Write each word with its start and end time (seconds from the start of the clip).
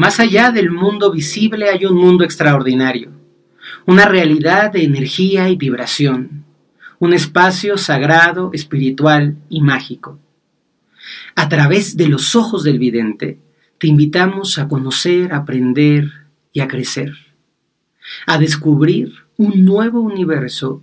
Más 0.00 0.18
allá 0.18 0.50
del 0.50 0.70
mundo 0.70 1.12
visible 1.12 1.68
hay 1.68 1.84
un 1.84 1.94
mundo 1.94 2.24
extraordinario, 2.24 3.10
una 3.84 4.06
realidad 4.06 4.72
de 4.72 4.82
energía 4.82 5.50
y 5.50 5.56
vibración, 5.56 6.46
un 6.98 7.12
espacio 7.12 7.76
sagrado, 7.76 8.48
espiritual 8.54 9.36
y 9.50 9.60
mágico. 9.60 10.18
A 11.36 11.50
través 11.50 11.98
de 11.98 12.08
los 12.08 12.34
ojos 12.34 12.64
del 12.64 12.78
vidente, 12.78 13.40
te 13.76 13.88
invitamos 13.88 14.58
a 14.58 14.68
conocer, 14.68 15.34
a 15.34 15.40
aprender 15.40 16.10
y 16.50 16.60
a 16.60 16.66
crecer, 16.66 17.12
a 18.26 18.38
descubrir 18.38 19.12
un 19.36 19.66
nuevo 19.66 20.00
universo 20.00 20.82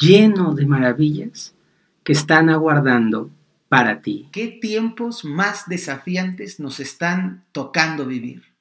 lleno 0.00 0.54
de 0.54 0.64
maravillas 0.64 1.54
que 2.02 2.14
están 2.14 2.48
aguardando 2.48 3.28
para 3.68 4.00
ti. 4.00 4.30
¿Qué 4.32 4.46
tiempos 4.46 5.22
más 5.22 5.68
desafiantes 5.68 6.60
nos 6.60 6.80
están 6.80 7.44
tocando 7.52 8.06
vivir? 8.06 8.53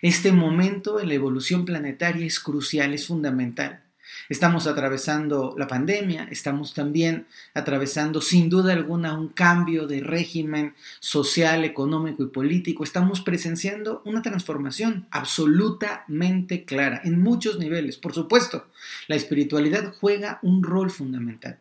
Este 0.00 0.32
momento 0.32 1.00
en 1.00 1.08
la 1.08 1.14
evolución 1.14 1.64
planetaria 1.64 2.26
es 2.26 2.40
crucial, 2.40 2.94
es 2.94 3.06
fundamental. 3.06 3.82
Estamos 4.28 4.66
atravesando 4.66 5.54
la 5.58 5.66
pandemia, 5.66 6.28
estamos 6.30 6.74
también 6.74 7.26
atravesando 7.54 8.20
sin 8.20 8.48
duda 8.48 8.72
alguna 8.72 9.18
un 9.18 9.28
cambio 9.28 9.86
de 9.86 10.00
régimen 10.00 10.74
social, 11.00 11.64
económico 11.64 12.22
y 12.22 12.28
político. 12.28 12.84
Estamos 12.84 13.20
presenciando 13.20 14.02
una 14.04 14.22
transformación 14.22 15.06
absolutamente 15.10 16.64
clara 16.64 17.00
en 17.04 17.20
muchos 17.20 17.58
niveles. 17.58 17.96
Por 17.96 18.14
supuesto, 18.14 18.66
la 19.08 19.16
espiritualidad 19.16 19.94
juega 20.00 20.38
un 20.42 20.62
rol 20.62 20.90
fundamental. 20.90 21.58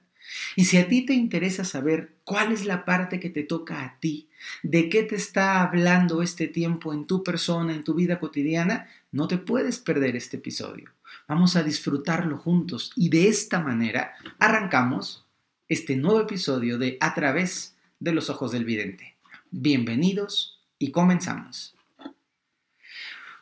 Y 0.56 0.66
si 0.66 0.78
a 0.78 0.88
ti 0.88 1.06
te 1.06 1.14
interesa 1.14 1.64
saber 1.64 2.14
cuál 2.32 2.54
es 2.54 2.64
la 2.64 2.86
parte 2.86 3.20
que 3.20 3.30
te 3.30 3.44
toca 3.44 3.84
a 3.84 4.00
ti, 4.00 4.30
de 4.64 4.88
qué 4.88 5.04
te 5.04 5.16
está 5.16 5.62
hablando 5.64 6.22
este 6.22 6.48
tiempo 6.48 6.94
en 6.94 7.06
tu 7.06 7.26
persona, 7.26 7.74
en 7.74 7.84
tu 7.84 7.94
vida 7.94 8.22
cotidiana, 8.22 8.88
no 9.12 9.28
te 9.28 9.38
puedes 9.38 9.80
perder 9.80 10.16
este 10.16 10.38
episodio. 10.38 10.92
Vamos 11.28 11.58
a 11.58 11.64
disfrutarlo 11.64 12.38
juntos 12.38 12.94
y 12.96 13.10
de 13.10 13.28
esta 13.28 13.60
manera 13.60 14.14
arrancamos 14.40 15.26
este 15.68 15.98
nuevo 15.98 16.22
episodio 16.22 16.78
de 16.78 16.96
A 17.02 17.14
través 17.14 17.76
de 18.00 18.14
los 18.14 18.30
ojos 18.30 18.54
del 18.54 18.64
vidente. 18.64 19.18
Bienvenidos 19.50 20.62
y 20.80 20.92
comenzamos. 20.92 21.76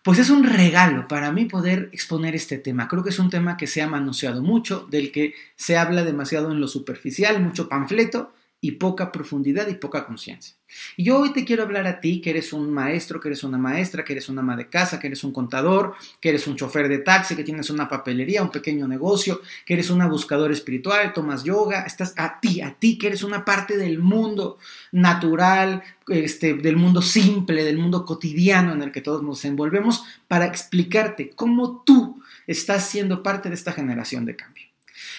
Pues 0.04 0.18
es 0.18 0.32
un 0.32 0.44
regalo 0.46 1.08
para 1.08 1.32
mí 1.32 1.46
poder 1.46 1.90
exponer 1.94 2.34
este 2.34 2.58
tema. 2.58 2.88
Creo 2.88 3.04
que 3.04 3.12
es 3.12 3.20
un 3.20 3.30
tema 3.30 3.56
que 3.56 3.68
se 3.68 3.84
ha 3.84 3.88
manoseado 3.88 4.42
mucho, 4.42 4.88
del 4.90 5.12
que 5.12 5.36
se 5.56 5.78
habla 5.78 6.04
demasiado 6.04 6.52
en 6.52 6.60
lo 6.60 6.68
superficial, 6.68 7.40
mucho 7.40 7.70
panfleto, 7.70 8.34
y 8.62 8.72
poca 8.72 9.12
profundidad 9.12 9.68
y 9.68 9.76
poca 9.76 10.06
conciencia. 10.06 10.56
Y 10.98 11.06
yo 11.06 11.20
hoy 11.20 11.34
te 11.34 11.46
quiero 11.46 11.64
hablar 11.64 11.88
a 11.88 12.00
ti, 12.00 12.22
que 12.22 12.30
eres 12.30 12.54
un 12.54 12.72
maestro, 12.72 13.20
que 13.20 13.30
eres 13.30 13.44
una 13.44 13.58
maestra, 13.58 14.04
que 14.04 14.14
eres 14.14 14.30
una 14.30 14.42
ama 14.42 14.56
de 14.56 14.70
casa, 14.70 15.00
que 15.00 15.08
eres 15.08 15.24
un 15.24 15.32
contador, 15.32 15.96
que 16.20 16.30
eres 16.30 16.46
un 16.46 16.56
chofer 16.56 16.90
de 16.90 17.00
taxi, 17.00 17.36
que 17.36 17.44
tienes 17.44 17.70
una 17.70 17.88
papelería, 17.88 18.44
un 18.44 18.52
pequeño 18.52 18.88
negocio, 18.88 19.42
que 19.66 19.74
eres 19.74 19.90
una 19.90 20.08
buscadora 20.08 20.54
espiritual, 20.54 21.14
tomas 21.14 21.44
yoga, 21.44 21.84
estás 21.84 22.14
a 22.18 22.40
ti, 22.40 22.62
a 22.62 22.76
ti, 22.76 22.98
que 22.98 23.08
eres 23.08 23.24
una 23.24 23.46
parte 23.46 23.78
del 23.78 24.00
mundo 24.00 24.58
natural, 24.92 25.82
este, 26.08 26.54
del 26.54 26.76
mundo 26.76 27.02
simple, 27.02 27.64
del 27.64 27.78
mundo 27.78 28.06
cotidiano 28.06 28.74
en 28.74 28.84
el 28.84 28.92
que 28.92 29.02
todos 29.02 29.24
nos 29.24 29.44
envolvemos, 29.46 30.04
para 30.28 30.46
explicarte 30.46 31.32
cómo 31.32 31.82
tú 31.86 32.22
estás 32.46 32.88
siendo 32.88 33.24
parte 33.24 33.50
de 33.50 33.56
esta 33.56 33.72
generación 33.72 34.26
de 34.26 34.36
cambio. 34.36 34.66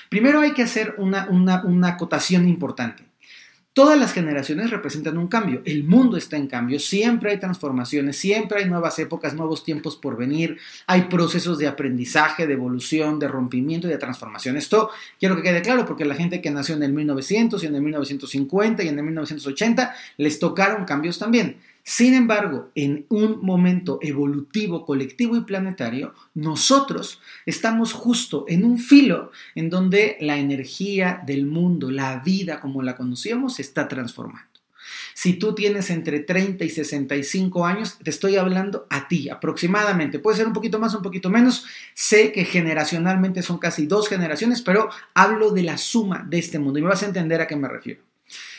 Primero 0.08 0.40
hay 0.40 0.52
que 0.52 0.62
hacer 0.62 0.94
una, 0.98 1.26
una, 1.30 1.64
una 1.64 1.88
acotación 1.88 2.48
importante. 2.48 3.09
Todas 3.80 3.98
las 3.98 4.12
generaciones 4.12 4.68
representan 4.68 5.16
un 5.16 5.26
cambio, 5.26 5.62
el 5.64 5.84
mundo 5.84 6.18
está 6.18 6.36
en 6.36 6.48
cambio, 6.48 6.78
siempre 6.78 7.30
hay 7.30 7.40
transformaciones, 7.40 8.18
siempre 8.18 8.58
hay 8.58 8.68
nuevas 8.68 8.98
épocas, 8.98 9.32
nuevos 9.32 9.64
tiempos 9.64 9.96
por 9.96 10.18
venir, 10.18 10.58
hay 10.86 11.04
procesos 11.04 11.56
de 11.56 11.66
aprendizaje, 11.66 12.46
de 12.46 12.52
evolución, 12.52 13.18
de 13.18 13.26
rompimiento 13.26 13.86
y 13.86 13.90
de 13.90 13.96
transformación. 13.96 14.58
Esto 14.58 14.90
quiero 15.18 15.34
que 15.34 15.40
quede 15.40 15.62
claro 15.62 15.86
porque 15.86 16.04
la 16.04 16.14
gente 16.14 16.42
que 16.42 16.50
nació 16.50 16.74
en 16.74 16.82
el 16.82 16.92
1900 16.92 17.62
y 17.62 17.66
en 17.68 17.74
el 17.74 17.80
1950 17.80 18.82
y 18.82 18.88
en 18.88 18.98
el 18.98 19.04
1980 19.06 19.94
les 20.18 20.38
tocaron 20.38 20.84
cambios 20.84 21.18
también. 21.18 21.56
Sin 21.82 22.14
embargo, 22.14 22.70
en 22.74 23.06
un 23.08 23.40
momento 23.42 23.98
evolutivo, 24.02 24.84
colectivo 24.84 25.36
y 25.36 25.42
planetario, 25.42 26.14
nosotros 26.34 27.20
estamos 27.46 27.92
justo 27.92 28.44
en 28.48 28.64
un 28.64 28.78
filo 28.78 29.32
en 29.54 29.70
donde 29.70 30.16
la 30.20 30.38
energía 30.38 31.22
del 31.26 31.46
mundo, 31.46 31.90
la 31.90 32.20
vida 32.20 32.60
como 32.60 32.82
la 32.82 32.96
conocíamos, 32.96 33.56
se 33.56 33.62
está 33.62 33.88
transformando. 33.88 34.50
Si 35.14 35.34
tú 35.34 35.54
tienes 35.54 35.90
entre 35.90 36.20
30 36.20 36.64
y 36.64 36.70
65 36.70 37.66
años, 37.66 37.98
te 38.02 38.10
estoy 38.10 38.36
hablando 38.36 38.86
a 38.90 39.08
ti 39.08 39.28
aproximadamente. 39.28 40.18
Puede 40.18 40.38
ser 40.38 40.46
un 40.46 40.52
poquito 40.52 40.78
más, 40.78 40.94
un 40.94 41.02
poquito 41.02 41.30
menos. 41.30 41.66
Sé 41.94 42.32
que 42.32 42.44
generacionalmente 42.44 43.42
son 43.42 43.58
casi 43.58 43.86
dos 43.86 44.08
generaciones, 44.08 44.62
pero 44.62 44.88
hablo 45.14 45.50
de 45.50 45.62
la 45.62 45.78
suma 45.78 46.26
de 46.28 46.38
este 46.38 46.58
mundo 46.58 46.78
y 46.78 46.82
me 46.82 46.88
vas 46.88 47.02
a 47.02 47.06
entender 47.06 47.40
a 47.40 47.46
qué 47.46 47.56
me 47.56 47.68
refiero. 47.68 48.02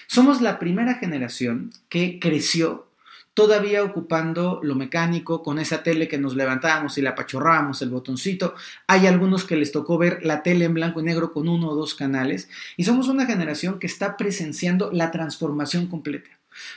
Somos 0.07 0.41
la 0.41 0.59
primera 0.59 0.95
generación 0.95 1.71
que 1.89 2.19
creció 2.19 2.90
todavía 3.33 3.83
ocupando 3.83 4.59
lo 4.63 4.75
mecánico, 4.75 5.43
con 5.43 5.59
esa 5.59 5.83
tele 5.83 6.07
que 6.07 6.17
nos 6.17 6.35
levantábamos 6.35 6.97
y 6.97 7.01
la 7.01 7.11
apachorrábamos, 7.11 7.81
el 7.81 7.89
botoncito. 7.89 8.55
Hay 8.87 9.07
algunos 9.07 9.43
que 9.45 9.55
les 9.55 9.71
tocó 9.71 9.97
ver 9.97 10.19
la 10.23 10.43
tele 10.43 10.65
en 10.65 10.73
blanco 10.73 10.99
y 10.99 11.03
negro 11.03 11.33
con 11.33 11.47
uno 11.47 11.69
o 11.69 11.75
dos 11.75 11.95
canales. 11.95 12.49
Y 12.77 12.83
somos 12.83 13.07
una 13.07 13.25
generación 13.25 13.79
que 13.79 13.87
está 13.87 14.17
presenciando 14.17 14.91
la 14.91 15.11
transformación 15.11 15.87
completa. 15.87 16.29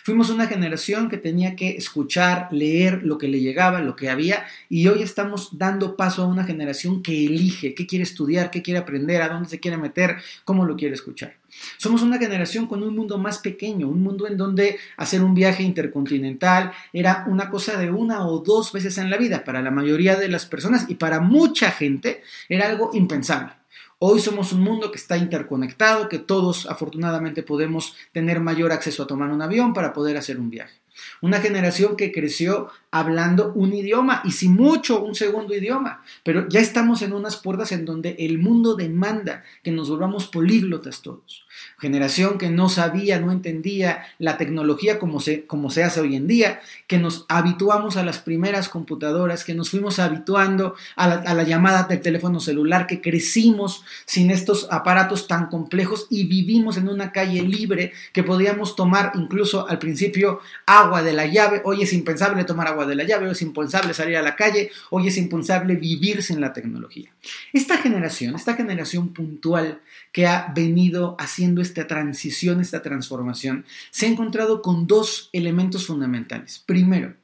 Fuimos 0.04 0.31
una 0.31 0.47
generación 0.47 1.09
que 1.09 1.19
tenía 1.19 1.56
que 1.56 1.70
escuchar, 1.70 2.48
leer 2.53 3.03
lo 3.03 3.19
que 3.19 3.26
le 3.26 3.41
llegaba, 3.41 3.81
lo 3.81 3.97
que 3.97 4.09
había, 4.09 4.47
y 4.69 4.87
hoy 4.87 5.03
estamos 5.03 5.59
dando 5.59 5.97
paso 5.97 6.22
a 6.22 6.26
una 6.26 6.44
generación 6.44 7.03
que 7.03 7.26
elige 7.26 7.75
qué 7.75 7.87
quiere 7.87 8.04
estudiar, 8.04 8.53
qué 8.53 8.62
quiere 8.62 8.78
aprender, 8.78 9.22
a 9.22 9.28
dónde 9.28 9.48
se 9.48 9.59
quiere 9.59 9.76
meter, 9.76 10.19
cómo 10.44 10.64
lo 10.64 10.76
quiere 10.76 10.94
escuchar. 10.94 11.34
Somos 11.76 12.03
una 12.03 12.19
generación 12.19 12.66
con 12.66 12.82
un 12.82 12.94
mundo 12.94 13.19
más 13.19 13.38
pequeño, 13.38 13.88
un 13.88 14.03
mundo 14.03 14.26
en 14.26 14.37
donde 14.37 14.78
hacer 14.97 15.22
un 15.22 15.34
viaje 15.34 15.62
intercontinental 15.62 16.72
era 16.92 17.25
una 17.28 17.50
cosa 17.50 17.76
de 17.76 17.91
una 17.91 18.26
o 18.26 18.41
dos 18.41 18.72
veces 18.72 18.98
en 18.98 19.10
la 19.10 19.16
vida 19.16 19.44
para 19.44 19.62
la 19.62 19.70
mayoría 19.70 20.16
de 20.16 20.28
las 20.28 20.47
personas 20.47 20.87
y 20.88 20.97
para 20.97 21.20
mucha 21.20 21.70
gente 21.70 22.22
era 22.48 22.66
algo 22.66 22.91
impensable. 22.93 23.53
Hoy 23.98 24.20
somos 24.20 24.53
un 24.53 24.60
mundo 24.60 24.91
que 24.91 24.98
está 24.98 25.16
interconectado, 25.16 26.09
que 26.09 26.19
todos 26.19 26.66
afortunadamente 26.66 27.43
podemos 27.43 27.97
tener 28.12 28.41
mayor 28.41 28.72
acceso 28.72 29.04
a 29.04 29.06
tomar 29.06 29.31
un 29.31 29.41
avión 29.41 29.72
para 29.72 29.93
poder 29.93 30.16
hacer 30.16 30.38
un 30.38 30.50
viaje. 30.50 30.75
Una 31.22 31.41
generación 31.41 31.97
que 31.97 32.12
creció 32.12 32.69
hablando 32.94 33.53
un 33.56 33.75
idioma 33.75 34.22
y 34.25 34.31
si 34.31 34.49
mucho 34.49 35.03
un 35.03 35.16
segundo 35.16 35.53
idioma, 35.53 36.05
pero 36.22 36.49
ya 36.49 36.60
estamos 36.60 37.03
en 37.03 37.12
unas 37.12 37.37
puertas 37.37 37.72
en 37.72 37.84
donde 37.84 38.15
el 38.21 38.38
mundo 38.38 38.77
demanda 38.77 39.43
que 39.65 39.72
nos 39.72 39.91
volvamos 39.91 40.28
políglotas 40.28 41.03
todos. 41.03 41.44
Generación 41.78 42.38
que 42.38 42.50
no 42.50 42.69
sabía, 42.69 43.19
no 43.19 43.32
entendía 43.32 44.05
la 44.19 44.37
tecnología 44.37 45.00
como 45.00 45.19
se, 45.19 45.44
como 45.44 45.71
se 45.71 45.82
hace 45.82 46.00
hoy 46.00 46.15
en 46.15 46.28
día, 46.28 46.60
que 46.87 46.99
nos 46.99 47.27
habituamos 47.28 47.97
a 47.97 48.05
las 48.05 48.21
primeras 48.21 48.69
computadoras, 48.69 49.44
que 49.44 49.55
nos 49.55 49.71
fuimos 49.71 49.99
habituando 49.99 50.76
a 50.94 51.09
la, 51.09 51.15
a 51.15 51.34
la 51.34 51.43
llamada 51.43 51.84
del 51.84 52.00
teléfono 52.00 52.38
celular, 52.38 52.87
que 52.87 53.00
crecimos 53.00 53.84
sin 54.05 54.31
estos 54.31 54.69
aparatos 54.71 55.26
tan 55.26 55.47
complejos 55.47 56.06
y 56.11 56.25
vivimos 56.25 56.76
en 56.76 56.88
una 56.88 57.11
calle 57.11 57.43
libre 57.43 57.93
que 58.12 58.22
podíamos 58.22 58.76
tomar 58.76 59.11
incluso 59.16 59.69
al 59.69 59.81
principio 59.81 60.41
agua 60.66 61.03
de 61.03 61.12
la 61.12 61.26
llave. 61.26 61.61
Hoy 61.65 61.82
es 61.82 61.93
impensable 61.93 62.44
tomar 62.44 62.69
agua 62.69 62.84
de 62.87 62.95
la 62.95 63.05
llave, 63.05 63.27
hoy 63.27 63.33
es 63.33 63.43
impensable 63.43 63.95
salir 63.95 64.17
a 64.17 64.22
la 64.22 64.37
calle, 64.37 64.71
hoy 64.91 65.09
es 65.09 65.17
impensable 65.17 65.77
vivir 65.77 66.22
sin 66.22 66.41
la 66.41 66.53
tecnología. 66.53 67.11
Esta 67.53 67.78
generación, 67.78 68.34
esta 68.34 68.55
generación 68.55 69.12
puntual 69.12 69.81
que 70.12 70.27
ha 70.27 70.53
venido 70.55 71.17
haciendo 71.19 71.61
esta 71.62 71.87
transición, 71.87 72.61
esta 72.61 72.82
transformación, 72.82 73.64
se 73.91 74.06
ha 74.06 74.08
encontrado 74.08 74.62
con 74.62 74.87
dos 74.87 75.31
elementos 75.32 75.87
fundamentales. 75.87 76.62
Primero, 76.64 77.14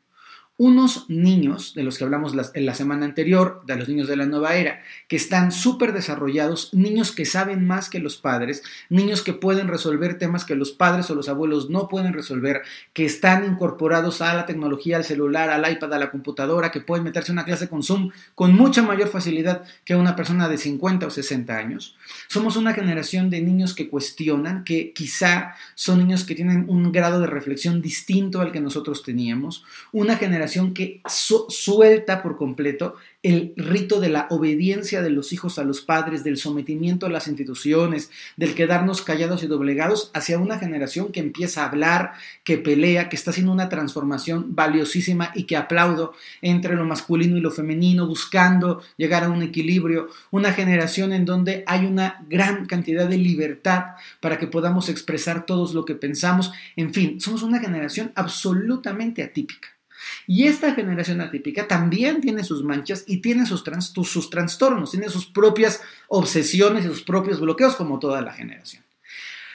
unos 0.61 1.09
niños, 1.09 1.73
de 1.73 1.83
los 1.85 1.97
que 1.97 2.05
hablamos 2.05 2.35
en 2.53 2.67
la 2.67 2.75
semana 2.75 3.07
anterior, 3.07 3.63
de 3.65 3.77
los 3.77 3.89
niños 3.89 4.09
de 4.09 4.17
la 4.17 4.27
nueva 4.27 4.57
era, 4.57 4.83
que 5.09 5.17
están 5.17 5.53
súper 5.53 5.95
desarrollados, 5.95 6.75
niños 6.75 7.13
que 7.13 7.25
saben 7.25 7.67
más 7.67 7.89
que 7.89 7.99
los 7.99 8.19
padres, 8.19 8.63
niños 8.91 9.23
que 9.23 9.33
pueden 9.33 9.69
resolver 9.69 10.19
temas 10.19 10.45
que 10.45 10.57
los 10.57 10.73
padres 10.73 11.11
o 11.11 11.15
los 11.15 11.31
abuelos 11.31 11.71
no 11.71 11.89
pueden 11.89 12.13
resolver, 12.13 12.61
que 12.93 13.07
están 13.07 13.47
incorporados 13.47 14.21
a 14.21 14.35
la 14.35 14.45
tecnología, 14.45 14.99
al 14.99 15.05
celular, 15.05 15.49
al 15.49 15.73
iPad, 15.73 15.95
a 15.95 15.99
la 15.99 16.11
computadora, 16.11 16.71
que 16.71 16.83
pueden 16.83 17.05
meterse 17.05 17.33
en 17.33 17.39
una 17.39 17.47
clase 17.47 17.71
con 17.71 17.83
Zoom 17.83 18.11
con 18.35 18.55
mucha 18.55 18.83
mayor 18.83 19.09
facilidad 19.09 19.65
que 19.87 19.97
una 19.97 20.15
persona 20.15 20.47
de 20.47 20.59
50 20.59 21.07
o 21.07 21.11
60 21.11 21.57
años. 21.57 21.97
Somos 22.29 22.57
una 22.57 22.75
generación 22.75 23.31
de 23.31 23.41
niños 23.41 23.73
que 23.73 23.89
cuestionan, 23.89 24.65
que 24.65 24.93
quizá 24.93 25.55
son 25.75 26.01
niños 26.01 26.25
que 26.25 26.35
tienen 26.35 26.67
un 26.69 26.93
grado 26.93 27.19
de 27.19 27.29
reflexión 27.29 27.81
distinto 27.81 28.43
al 28.43 28.53
que 28.53 28.61
nosotros 28.61 29.03
teníamos, 29.03 29.65
una 29.91 30.17
generación 30.17 30.50
generación 30.51 30.75
que 30.75 31.01
suelta 31.49 32.23
por 32.23 32.37
completo 32.37 32.97
el 33.23 33.53
rito 33.57 34.01
de 34.01 34.09
la 34.09 34.27
obediencia 34.31 35.03
de 35.03 35.11
los 35.11 35.33
hijos 35.35 35.59
a 35.59 35.65
los 35.65 35.83
padres, 35.83 36.25
del 36.25 36.39
sometimiento 36.39 37.05
a 37.05 37.11
las 37.11 37.29
instituciones, 37.29 38.11
del 38.39 38.55
quedarnos 38.55 39.03
callados 39.03 39.43
y 39.43 39.47
doblegados, 39.47 40.11
hacia 40.15 40.39
una 40.39 40.59
generación 40.59 41.13
que 41.13 41.21
empieza 41.21 41.63
a 41.63 41.69
hablar, 41.69 42.13
que 42.45 42.57
pelea, 42.57 43.11
que 43.11 43.17
está 43.17 43.31
haciendo 43.31 43.53
una 43.53 43.69
transformación 43.69 44.55
valiosísima 44.55 45.33
y 45.35 45.45
que 45.45 45.59
aplaudo 45.59 46.15
entre 46.41 46.75
lo 46.77 46.87
masculino 46.87 47.37
y 47.37 47.43
lo 47.43 47.51
femenino, 47.51 48.07
buscando 48.07 48.83
llegar 48.97 49.25
a 49.25 49.29
un 49.29 49.43
equilibrio, 49.43 50.09
una 50.31 50.53
generación 50.53 51.13
en 51.13 51.27
donde 51.27 51.63
hay 51.67 51.85
una 51.85 52.25
gran 52.29 52.65
cantidad 52.65 53.07
de 53.07 53.19
libertad 53.19 53.97
para 54.21 54.39
que 54.39 54.47
podamos 54.47 54.89
expresar 54.89 55.45
todos 55.45 55.75
lo 55.75 55.85
que 55.85 55.95
pensamos, 55.95 56.53
en 56.75 56.95
fin, 56.95 57.21
somos 57.21 57.43
una 57.43 57.61
generación 57.61 58.13
absolutamente 58.15 59.23
atípica. 59.23 59.80
Y 60.27 60.47
esta 60.47 60.75
generación 60.75 61.21
atípica 61.21 61.69
también 61.69 62.21
tiene 62.21 62.45
sus 62.45 62.63
manchas 62.63 63.05
y 63.07 63.19
tiene 63.19 63.47
sus, 63.47 63.65
sus 64.09 64.31
trastornos, 64.31 64.91
tiene 64.91 65.09
sus 65.09 65.27
propias 65.27 65.81
obsesiones 66.09 66.85
y 66.85 66.89
sus 66.89 67.03
propios 67.03 67.41
bloqueos 67.41 67.77
como 67.77 67.99
toda 67.99 68.21
la 68.21 68.33
generación. 68.33 68.83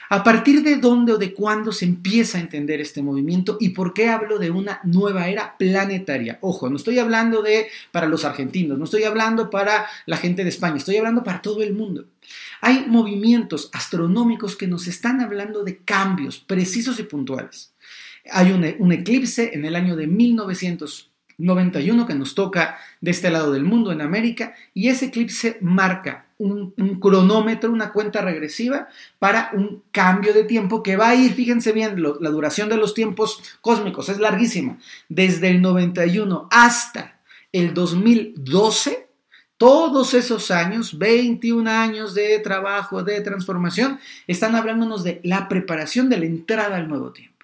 ¿A 0.08 0.22
partir 0.22 0.62
de 0.62 0.76
dónde 0.76 1.12
o 1.12 1.18
de 1.18 1.34
cuándo 1.34 1.72
se 1.72 1.84
empieza 1.84 2.38
a 2.38 2.40
entender 2.40 2.80
este 2.80 3.02
movimiento 3.02 3.56
y 3.58 3.70
por 3.70 3.92
qué 3.92 4.08
hablo 4.08 4.38
de 4.38 4.52
una 4.52 4.80
nueva 4.84 5.28
era 5.28 5.56
planetaria? 5.58 6.38
Ojo, 6.42 6.70
no 6.70 6.76
estoy 6.76 7.00
hablando 7.00 7.42
de 7.42 7.68
para 7.90 8.06
los 8.06 8.24
argentinos, 8.24 8.78
no 8.78 8.84
estoy 8.84 9.02
hablando 9.02 9.50
para 9.50 9.88
la 10.06 10.16
gente 10.16 10.44
de 10.44 10.50
España, 10.50 10.76
estoy 10.76 10.96
hablando 10.96 11.24
para 11.24 11.42
todo 11.42 11.60
el 11.62 11.74
mundo. 11.74 12.04
Hay 12.60 12.86
movimientos 12.86 13.68
astronómicos 13.72 14.56
que 14.56 14.68
nos 14.68 14.86
están 14.86 15.20
hablando 15.20 15.64
de 15.64 15.78
cambios 15.78 16.38
precisos 16.38 17.00
y 17.00 17.02
puntuales. 17.02 17.72
Hay 18.30 18.52
un, 18.52 18.92
eclipse 18.92 19.50
en 19.54 19.64
el 19.64 19.76
año 19.76 19.96
de 19.96 20.06
1991 20.06 22.06
que 22.06 22.14
nos 22.14 22.34
toca 22.34 22.78
de 23.00 23.10
este 23.10 23.30
lado 23.30 23.52
del 23.52 23.64
mundo, 23.64 23.92
en 23.92 24.00
América, 24.00 24.54
y 24.74 24.88
ese 24.88 25.06
eclipse 25.06 25.58
marca 25.60 26.26
un, 26.38 26.74
cronómetro, 27.00 27.72
una 27.72 27.92
cuenta 27.92 28.20
regresiva 28.20 28.88
para 29.18 29.50
un 29.54 29.82
cambio 29.90 30.34
de 30.34 30.44
tiempo 30.44 30.82
que 30.82 30.96
va 30.96 31.10
a 31.10 31.14
ir, 31.14 31.32
fíjense 31.32 31.72
bien, 31.72 32.02
la 32.02 32.30
duración 32.30 32.68
de 32.68 32.76
los 32.76 32.94
tiempos 32.94 33.42
cósmicos 33.60 34.08
es 34.08 34.18
larguísima, 34.18 34.78
desde 35.08 35.48
el 35.48 35.62
91 35.62 36.48
hasta 36.50 37.18
el 37.52 37.72
2012, 37.72 39.08
todos 39.56 40.12
esos 40.12 40.50
años, 40.50 40.98
21 40.98 41.70
años 41.70 42.14
de 42.14 42.38
trabajo, 42.40 43.02
de 43.02 43.22
transformación, 43.22 43.98
están 44.26 44.54
hablándonos 44.54 45.02
de 45.02 45.20
la 45.22 45.48
preparación 45.48 46.10
de 46.10 46.18
la 46.18 46.26
entrada 46.26 46.76
al 46.76 46.88
nuevo 46.88 47.12
tiempo 47.12 47.35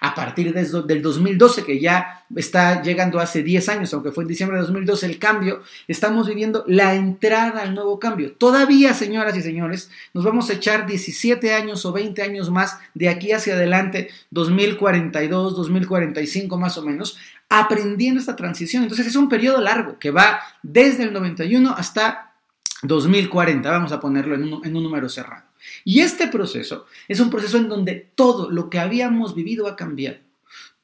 a 0.00 0.14
partir 0.14 0.52
del 0.52 1.02
2012, 1.02 1.64
que 1.64 1.80
ya 1.80 2.24
está 2.34 2.82
llegando 2.82 3.18
hace 3.18 3.42
10 3.42 3.68
años, 3.68 3.94
aunque 3.94 4.12
fue 4.12 4.24
en 4.24 4.28
diciembre 4.28 4.56
de 4.56 4.62
2012 4.62 5.06
el 5.06 5.18
cambio, 5.18 5.62
estamos 5.88 6.28
viviendo 6.28 6.64
la 6.66 6.94
entrada 6.94 7.62
al 7.62 7.74
nuevo 7.74 7.98
cambio. 7.98 8.32
Todavía, 8.32 8.94
señoras 8.94 9.36
y 9.36 9.42
señores, 9.42 9.90
nos 10.14 10.24
vamos 10.24 10.50
a 10.50 10.54
echar 10.54 10.86
17 10.86 11.54
años 11.54 11.84
o 11.84 11.92
20 11.92 12.22
años 12.22 12.50
más 12.50 12.78
de 12.94 13.08
aquí 13.08 13.32
hacia 13.32 13.54
adelante, 13.54 14.10
2042, 14.30 15.56
2045 15.56 16.58
más 16.58 16.78
o 16.78 16.82
menos, 16.82 17.18
aprendiendo 17.48 18.20
esta 18.20 18.36
transición. 18.36 18.82
Entonces 18.82 19.06
es 19.06 19.16
un 19.16 19.28
periodo 19.28 19.60
largo 19.60 19.98
que 19.98 20.10
va 20.10 20.40
desde 20.62 21.04
el 21.04 21.12
91 21.12 21.74
hasta 21.76 22.34
2040, 22.82 23.70
vamos 23.70 23.92
a 23.92 24.00
ponerlo 24.00 24.34
en 24.34 24.76
un 24.76 24.82
número 24.82 25.08
cerrado. 25.08 25.45
Y 25.84 26.00
este 26.00 26.28
proceso 26.28 26.86
es 27.08 27.20
un 27.20 27.30
proceso 27.30 27.56
en 27.56 27.68
donde 27.68 28.10
todo 28.14 28.50
lo 28.50 28.70
que 28.70 28.78
habíamos 28.78 29.34
vivido 29.34 29.66
ha 29.66 29.76
cambiado. 29.76 30.18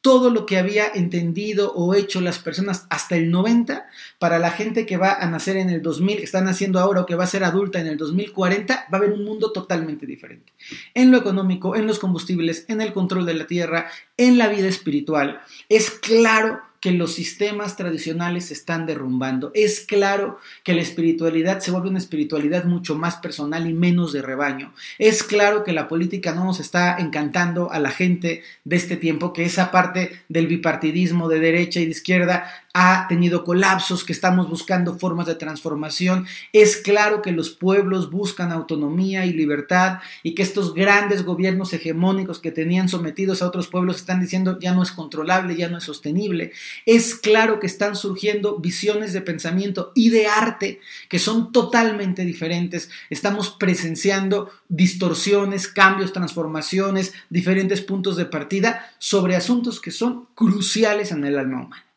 Todo 0.01 0.31
lo 0.31 0.47
que 0.47 0.59
había 0.59 0.89
entendido 0.89 1.73
o 1.75 1.95
hecho 1.95 2.21
las 2.21 2.41
personas 2.41 2.87
hasta 2.91 3.15
el 3.15 3.31
90, 3.31 3.87
para 4.19 4.41
la 4.41 4.51
gente 4.51 4.85
que 4.85 4.97
va 4.97 5.13
a 5.13 5.31
nacer 5.31 5.57
en 5.57 5.71
el 5.71 5.81
2000, 5.81 6.17
que 6.17 6.25
está 6.25 6.41
naciendo 6.41 6.81
ahora 6.81 7.03
o 7.03 7.07
que 7.07 7.15
va 7.15 7.23
a 7.23 7.29
ser 7.29 7.45
adulta 7.45 7.81
en 7.81 7.87
el 7.87 7.97
2040, 7.97 8.75
va 8.75 8.89
a 8.91 8.97
haber 8.97 9.13
un 9.13 9.25
mundo 9.25 9.53
totalmente 9.53 10.05
diferente. 10.05 10.53
En 10.95 11.13
lo 11.13 11.19
económico, 11.19 11.77
en 11.77 11.87
los 11.87 12.01
combustibles, 12.01 12.65
en 12.67 12.81
el 12.81 12.93
control 12.93 13.27
de 13.27 13.35
la 13.35 13.47
tierra, 13.47 13.93
en 14.17 14.39
la 14.39 14.49
vida 14.49 14.67
espiritual. 14.67 15.41
Es 15.69 15.91
claro 15.91 16.63
que 16.83 16.91
los 16.91 17.15
sistemas 17.15 17.77
tradicionales 17.77 18.47
se 18.47 18.55
están 18.55 18.87
derrumbando. 18.87 19.53
Es 19.55 19.83
claro 19.87 20.41
que 20.65 20.75
la 20.75 20.83
espiritualidad 20.83 21.61
se 21.61 21.71
vuelve 21.71 21.89
una 21.89 22.01
espiritualidad 22.01 22.65
mucho 22.65 22.97
más 22.97 23.17
personal 23.17 23.71
y 23.71 23.73
menos 23.73 24.13
de 24.13 24.21
rebaño. 24.21 24.75
Es 24.99 25.23
claro 25.23 25.63
que 25.63 25.73
la 25.73 25.87
política 25.87 26.35
no 26.35 26.45
nos 26.45 26.59
está 26.59 26.97
encantando 26.99 27.71
a 27.71 27.79
la 27.79 27.93
gente 27.93 28.43
de 28.65 28.77
este 28.77 28.97
tiempo, 28.97 29.33
que 29.33 29.45
esa 29.45 29.71
parte 29.71 30.23
del 30.29 30.49
bipartidismo 30.49 31.29
de 31.29 31.39
derecha 31.39 31.79
y 31.79 31.85
de 31.85 31.93
izquierda 31.93 32.51
ha 32.75 33.07
tenido 33.07 33.45
colapsos, 33.45 34.03
que 34.03 34.13
estamos 34.13 34.49
buscando 34.49 34.99
formas 34.99 35.27
de 35.27 35.35
transformación. 35.35 36.27
Es 36.53 36.79
claro 36.79 37.21
que 37.21 37.33
los 37.33 37.51
pueblos 37.51 38.11
buscan 38.11 38.51
autonomía 38.51 39.27
y 39.27 39.33
libertad 39.33 39.99
y 40.23 40.35
que 40.35 40.43
estos 40.43 40.75
grandes 40.75 41.25
gobiernos 41.25 41.73
hegemónicos 41.73 42.39
que 42.39 42.51
tenían 42.51 42.89
sometidos 42.89 43.43
a 43.43 43.47
otros 43.47 43.69
pueblos 43.69 43.97
están 43.97 44.21
diciendo 44.21 44.59
ya 44.59 44.73
no 44.73 44.83
es 44.83 44.91
controlable, 44.91 45.55
ya 45.55 45.69
no 45.69 45.79
es 45.79 45.85
sostenible. 45.85 46.53
Es 46.87 47.15
claro 47.15 47.59
que 47.61 47.67
están 47.67 47.97
surgiendo 47.97 48.59
visiones 48.59 49.13
de 49.13 49.21
pensamiento 49.21 49.93
y 49.95 50.11
de 50.11 50.27
arte 50.27 50.81
que 51.09 51.19
son 51.19 51.53
totalmente 51.53 52.25
diferentes. 52.25 52.91
Estamos 53.11 53.51
presenciando 53.51 54.51
distorsiones, 54.69 55.69
cambios, 55.69 56.13
transformaciones, 56.13 57.13
diferentes 57.31 57.81
puntos 57.81 58.17
de 58.17 58.27
partida 58.27 58.91
sobre 58.99 59.37
asuntos 59.37 59.81
que 59.81 59.91
son 59.91 60.29
cruciales 60.35 61.13
en 61.13 61.25
el 61.25 61.39
alma 61.39 61.65
humana. 61.65 61.92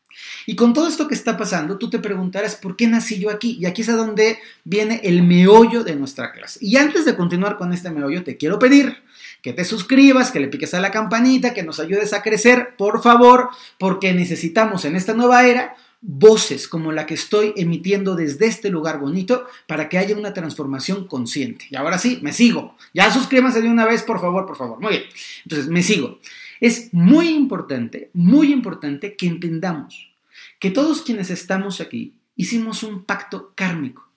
Y 0.45 0.55
con 0.55 0.73
todo 0.73 0.87
esto 0.87 1.07
que 1.07 1.15
está 1.15 1.37
pasando, 1.37 1.77
tú 1.77 1.89
te 1.89 1.99
preguntarás, 1.99 2.55
¿por 2.55 2.75
qué 2.75 2.87
nací 2.87 3.19
yo 3.19 3.29
aquí? 3.29 3.57
Y 3.59 3.65
aquí 3.65 3.81
es 3.81 3.89
a 3.89 3.95
donde 3.95 4.39
viene 4.63 5.01
el 5.03 5.23
meollo 5.23 5.83
de 5.83 5.95
nuestra 5.95 6.31
clase. 6.31 6.59
Y 6.61 6.77
antes 6.77 7.05
de 7.05 7.15
continuar 7.15 7.57
con 7.57 7.73
este 7.73 7.89
meollo, 7.91 8.23
te 8.23 8.37
quiero 8.37 8.59
pedir 8.59 9.03
que 9.41 9.53
te 9.53 9.63
suscribas, 9.63 10.31
que 10.31 10.39
le 10.39 10.47
piques 10.47 10.73
a 10.73 10.79
la 10.79 10.89
campanita, 10.89 11.53
que 11.53 11.61
nos 11.61 11.79
ayudes 11.79 12.13
a 12.13 12.23
crecer, 12.23 12.75
por 12.77 13.03
favor, 13.03 13.49
porque 13.77 14.11
necesitamos 14.13 14.85
en 14.85 14.95
esta 14.95 15.13
nueva 15.13 15.45
era 15.45 15.75
voces 16.01 16.67
como 16.67 16.91
la 16.91 17.05
que 17.05 17.15
estoy 17.15 17.53
emitiendo 17.55 18.15
desde 18.15 18.45
este 18.45 18.69
lugar 18.69 18.99
bonito 18.99 19.47
para 19.67 19.89
que 19.89 19.97
haya 19.97 20.15
una 20.15 20.33
transformación 20.33 21.07
consciente. 21.07 21.65
Y 21.69 21.75
ahora 21.75 21.97
sí, 21.97 22.19
me 22.21 22.31
sigo. 22.31 22.75
Ya 22.93 23.11
suscríbanse 23.11 23.61
de 23.61 23.69
una 23.69 23.85
vez, 23.85 24.03
por 24.03 24.19
favor, 24.19 24.45
por 24.45 24.55
favor. 24.55 24.79
Muy 24.79 24.91
bien. 24.91 25.03
Entonces, 25.43 25.67
me 25.67 25.81
sigo. 25.81 26.19
Es 26.59 26.93
muy 26.93 27.29
importante, 27.29 28.09
muy 28.13 28.51
importante 28.51 29.15
que 29.15 29.27
entendamos 29.27 30.11
que 30.59 30.71
todos 30.71 31.01
quienes 31.01 31.29
estamos 31.29 31.81
aquí 31.81 32.15
hicimos 32.35 32.83
un 32.83 33.03
pacto 33.03 33.53
kármico, 33.55 34.09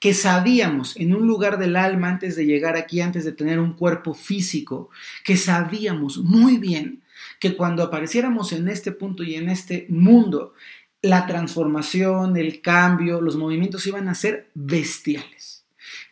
que 0.00 0.14
sabíamos 0.14 0.96
en 0.96 1.14
un 1.14 1.26
lugar 1.26 1.58
del 1.58 1.76
alma 1.76 2.10
antes 2.10 2.36
de 2.36 2.46
llegar 2.46 2.76
aquí, 2.76 3.00
antes 3.00 3.24
de 3.24 3.32
tener 3.32 3.58
un 3.58 3.74
cuerpo 3.74 4.14
físico, 4.14 4.90
que 5.24 5.36
sabíamos 5.36 6.18
muy 6.18 6.58
bien 6.58 7.02
que 7.38 7.56
cuando 7.56 7.82
apareciéramos 7.82 8.52
en 8.52 8.68
este 8.68 8.92
punto 8.92 9.22
y 9.22 9.34
en 9.34 9.48
este 9.48 9.86
mundo, 9.88 10.54
la 11.00 11.26
transformación, 11.26 12.36
el 12.36 12.60
cambio, 12.60 13.20
los 13.20 13.36
movimientos 13.36 13.86
iban 13.86 14.08
a 14.08 14.14
ser 14.14 14.50
bestiales 14.54 15.51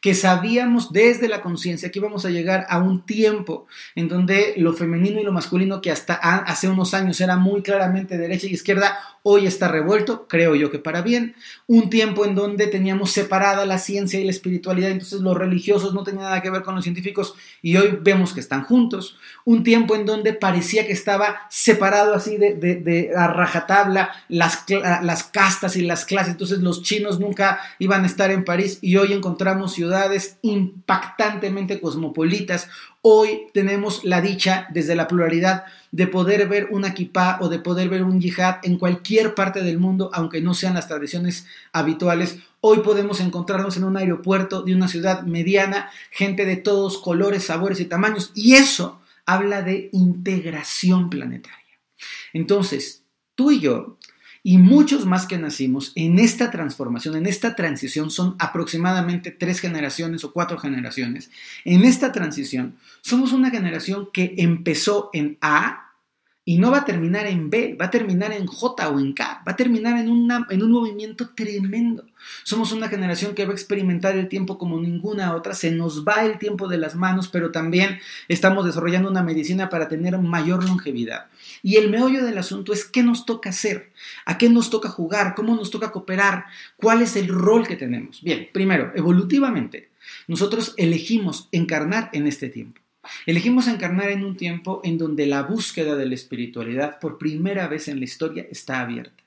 que 0.00 0.14
sabíamos 0.14 0.92
desde 0.92 1.28
la 1.28 1.42
conciencia 1.42 1.90
que 1.90 1.98
íbamos 1.98 2.24
a 2.24 2.30
llegar 2.30 2.66
a 2.70 2.78
un 2.78 3.04
tiempo 3.04 3.66
en 3.94 4.08
donde 4.08 4.54
lo 4.56 4.72
femenino 4.72 5.20
y 5.20 5.24
lo 5.24 5.32
masculino, 5.32 5.82
que 5.82 5.90
hasta 5.90 6.14
hace 6.14 6.68
unos 6.68 6.94
años 6.94 7.20
era 7.20 7.36
muy 7.36 7.62
claramente 7.62 8.16
derecha 8.16 8.46
y 8.46 8.52
izquierda, 8.52 8.98
hoy 9.22 9.46
está 9.46 9.68
revuelto, 9.68 10.26
creo 10.26 10.54
yo 10.54 10.70
que 10.70 10.78
para 10.78 11.02
bien. 11.02 11.34
Un 11.66 11.90
tiempo 11.90 12.24
en 12.24 12.34
donde 12.34 12.66
teníamos 12.66 13.10
separada 13.10 13.66
la 13.66 13.76
ciencia 13.76 14.18
y 14.18 14.24
la 14.24 14.30
espiritualidad, 14.30 14.90
entonces 14.90 15.20
los 15.20 15.36
religiosos 15.36 15.92
no 15.92 16.02
tenían 16.02 16.24
nada 16.24 16.40
que 16.40 16.48
ver 16.48 16.62
con 16.62 16.74
los 16.74 16.84
científicos 16.84 17.34
y 17.60 17.76
hoy 17.76 17.98
vemos 18.00 18.32
que 18.32 18.40
están 18.40 18.64
juntos. 18.64 19.18
Un 19.44 19.62
tiempo 19.62 19.94
en 19.94 20.06
donde 20.06 20.32
parecía 20.32 20.86
que 20.86 20.92
estaba 20.92 21.42
separado 21.50 22.14
así 22.14 22.38
de, 22.38 22.54
de, 22.54 23.12
a 23.14 23.28
rajatabla 23.28 24.10
las, 24.28 24.64
las 25.02 25.24
castas 25.24 25.76
y 25.76 25.82
las 25.82 26.06
clases, 26.06 26.32
entonces 26.32 26.60
los 26.60 26.82
chinos 26.82 27.20
nunca 27.20 27.60
iban 27.78 28.04
a 28.04 28.06
estar 28.06 28.30
en 28.30 28.44
París 28.44 28.78
y 28.80 28.96
hoy 28.96 29.12
encontramos 29.12 29.74
ciudades 29.74 29.89
impactantemente 30.42 31.80
cosmopolitas. 31.80 32.68
Hoy 33.02 33.46
tenemos 33.52 34.04
la 34.04 34.20
dicha 34.20 34.66
desde 34.70 34.94
la 34.94 35.08
pluralidad 35.08 35.64
de 35.92 36.06
poder 36.06 36.48
ver 36.48 36.68
una 36.70 36.94
kippah 36.94 37.38
o 37.40 37.48
de 37.48 37.58
poder 37.58 37.88
ver 37.88 38.04
un 38.04 38.20
yihad 38.20 38.58
en 38.62 38.78
cualquier 38.78 39.34
parte 39.34 39.62
del 39.62 39.78
mundo, 39.78 40.10
aunque 40.12 40.40
no 40.40 40.54
sean 40.54 40.74
las 40.74 40.88
tradiciones 40.88 41.46
habituales. 41.72 42.38
Hoy 42.60 42.78
podemos 42.78 43.20
encontrarnos 43.20 43.76
en 43.76 43.84
un 43.84 43.96
aeropuerto 43.96 44.62
de 44.62 44.74
una 44.74 44.88
ciudad 44.88 45.22
mediana, 45.22 45.90
gente 46.10 46.44
de 46.44 46.56
todos 46.56 46.98
colores, 46.98 47.44
sabores 47.44 47.80
y 47.80 47.86
tamaños, 47.86 48.32
y 48.34 48.54
eso 48.54 49.00
habla 49.26 49.62
de 49.62 49.90
integración 49.92 51.10
planetaria. 51.10 51.58
Entonces, 52.32 53.04
tú 53.34 53.50
y 53.50 53.60
yo 53.60 53.96
y 54.42 54.58
muchos 54.58 55.04
más 55.04 55.26
que 55.26 55.36
nacimos 55.36 55.92
en 55.96 56.18
esta 56.18 56.50
transformación, 56.50 57.16
en 57.16 57.26
esta 57.26 57.54
transición, 57.54 58.10
son 58.10 58.36
aproximadamente 58.38 59.30
tres 59.30 59.60
generaciones 59.60 60.24
o 60.24 60.32
cuatro 60.32 60.58
generaciones. 60.58 61.30
En 61.64 61.84
esta 61.84 62.12
transición 62.12 62.76
somos 63.02 63.32
una 63.32 63.50
generación 63.50 64.08
que 64.12 64.34
empezó 64.38 65.10
en 65.12 65.36
A 65.42 65.89
Y 66.50 66.58
no 66.58 66.72
va 66.72 66.78
a 66.78 66.84
terminar 66.84 67.28
en 67.28 67.48
B, 67.48 67.76
va 67.80 67.84
a 67.84 67.90
terminar 67.92 68.32
en 68.32 68.44
J 68.44 68.88
o 68.88 68.98
en 68.98 69.12
K, 69.12 69.44
va 69.46 69.52
a 69.52 69.56
terminar 69.56 69.96
en, 69.96 70.08
en 70.08 70.62
un 70.64 70.72
movimiento 70.72 71.30
tremendo. 71.32 72.06
Somos 72.42 72.72
una 72.72 72.88
generación 72.88 73.36
que 73.36 73.44
va 73.44 73.52
a 73.52 73.54
experimentar 73.54 74.16
el 74.16 74.26
tiempo 74.26 74.58
como 74.58 74.80
ninguna 74.80 75.36
otra, 75.36 75.54
se 75.54 75.70
nos 75.70 76.04
va 76.04 76.24
el 76.24 76.38
tiempo 76.40 76.66
de 76.66 76.76
las 76.76 76.96
manos, 76.96 77.28
pero 77.28 77.52
también 77.52 78.00
estamos 78.26 78.66
desarrollando 78.66 79.08
una 79.08 79.22
medicina 79.22 79.68
para 79.68 79.86
tener 79.86 80.18
mayor 80.18 80.64
longevidad. 80.64 81.26
Y 81.62 81.76
el 81.76 81.88
meollo 81.88 82.24
del 82.24 82.38
asunto 82.38 82.72
es 82.72 82.84
qué 82.84 83.04
nos 83.04 83.26
toca 83.26 83.50
hacer, 83.50 83.92
a 84.26 84.36
qué 84.36 84.48
nos 84.48 84.70
toca 84.70 84.88
jugar, 84.88 85.36
cómo 85.36 85.54
nos 85.54 85.70
toca 85.70 85.92
cooperar, 85.92 86.46
cuál 86.74 87.00
es 87.00 87.14
el 87.14 87.28
rol 87.28 87.64
que 87.64 87.76
tenemos. 87.76 88.22
Bien, 88.22 88.48
primero, 88.52 88.90
evolutivamente, 88.96 89.90
nosotros 90.26 90.74
elegimos 90.76 91.48
encarnar 91.52 92.10
en 92.12 92.26
este 92.26 92.48
tiempo. 92.48 92.80
Elegimos 93.26 93.68
encarnar 93.68 94.10
en 94.10 94.24
un 94.24 94.36
tiempo 94.36 94.80
en 94.84 94.98
donde 94.98 95.26
la 95.26 95.42
búsqueda 95.42 95.96
de 95.96 96.06
la 96.06 96.14
espiritualidad 96.14 96.98
por 96.98 97.18
primera 97.18 97.68
vez 97.68 97.88
en 97.88 97.98
la 97.98 98.04
historia 98.04 98.46
está 98.50 98.80
abierta, 98.80 99.22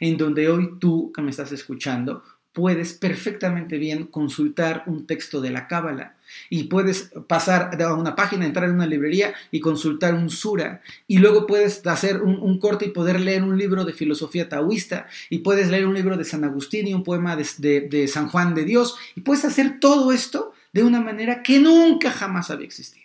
en 0.00 0.16
donde 0.16 0.48
hoy 0.48 0.78
tú 0.78 1.12
que 1.14 1.22
me 1.22 1.30
estás 1.30 1.52
escuchando 1.52 2.22
puedes 2.52 2.92
perfectamente 2.92 3.78
bien 3.78 4.06
consultar 4.06 4.84
un 4.86 5.06
texto 5.06 5.40
de 5.40 5.50
la 5.50 5.66
Cábala 5.66 6.16
y 6.50 6.64
puedes 6.64 7.10
pasar 7.26 7.82
a 7.82 7.94
una 7.94 8.14
página, 8.14 8.44
entrar 8.44 8.68
en 8.68 8.74
una 8.74 8.86
librería 8.86 9.34
y 9.50 9.60
consultar 9.60 10.14
un 10.14 10.28
sura 10.28 10.82
y 11.06 11.18
luego 11.18 11.46
puedes 11.46 11.86
hacer 11.86 12.20
un, 12.22 12.58
corte 12.58 12.86
y 12.86 12.90
poder 12.90 13.20
leer 13.20 13.42
un 13.42 13.56
libro 13.56 13.84
de 13.84 13.92
filosofía 13.92 14.48
taoísta 14.48 15.06
y 15.30 15.38
puedes 15.38 15.70
leer 15.70 15.86
un 15.86 15.94
libro 15.94 16.16
de 16.16 16.24
San 16.24 16.44
Agustín 16.44 16.86
y 16.86 16.94
un 16.94 17.02
poema 17.02 17.36
de 17.36 18.08
San 18.08 18.28
Juan 18.28 18.54
de 18.54 18.64
Dios 18.64 18.96
y 19.14 19.22
puedes 19.22 19.44
hacer 19.44 19.80
todo 19.80 20.12
esto 20.12 20.52
de 20.72 20.82
una 20.82 21.00
manera 21.00 21.42
que 21.42 21.58
nunca 21.58 22.10
jamás 22.10 22.50
había 22.50 22.66
existido. 22.66 23.01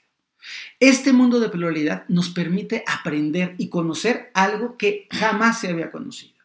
Este 0.80 1.14
mundo 1.14 1.40
de 1.40 1.50
pluralidad 1.50 2.06
nos 2.08 2.30
permite 2.30 2.84
aprender 2.88 3.56
y 3.58 3.70
conocer 3.70 4.32
algo 4.34 4.78
que 4.78 5.08
jamás 5.12 5.60
se 5.60 5.70
había 5.70 5.92
conocido. 5.92 6.38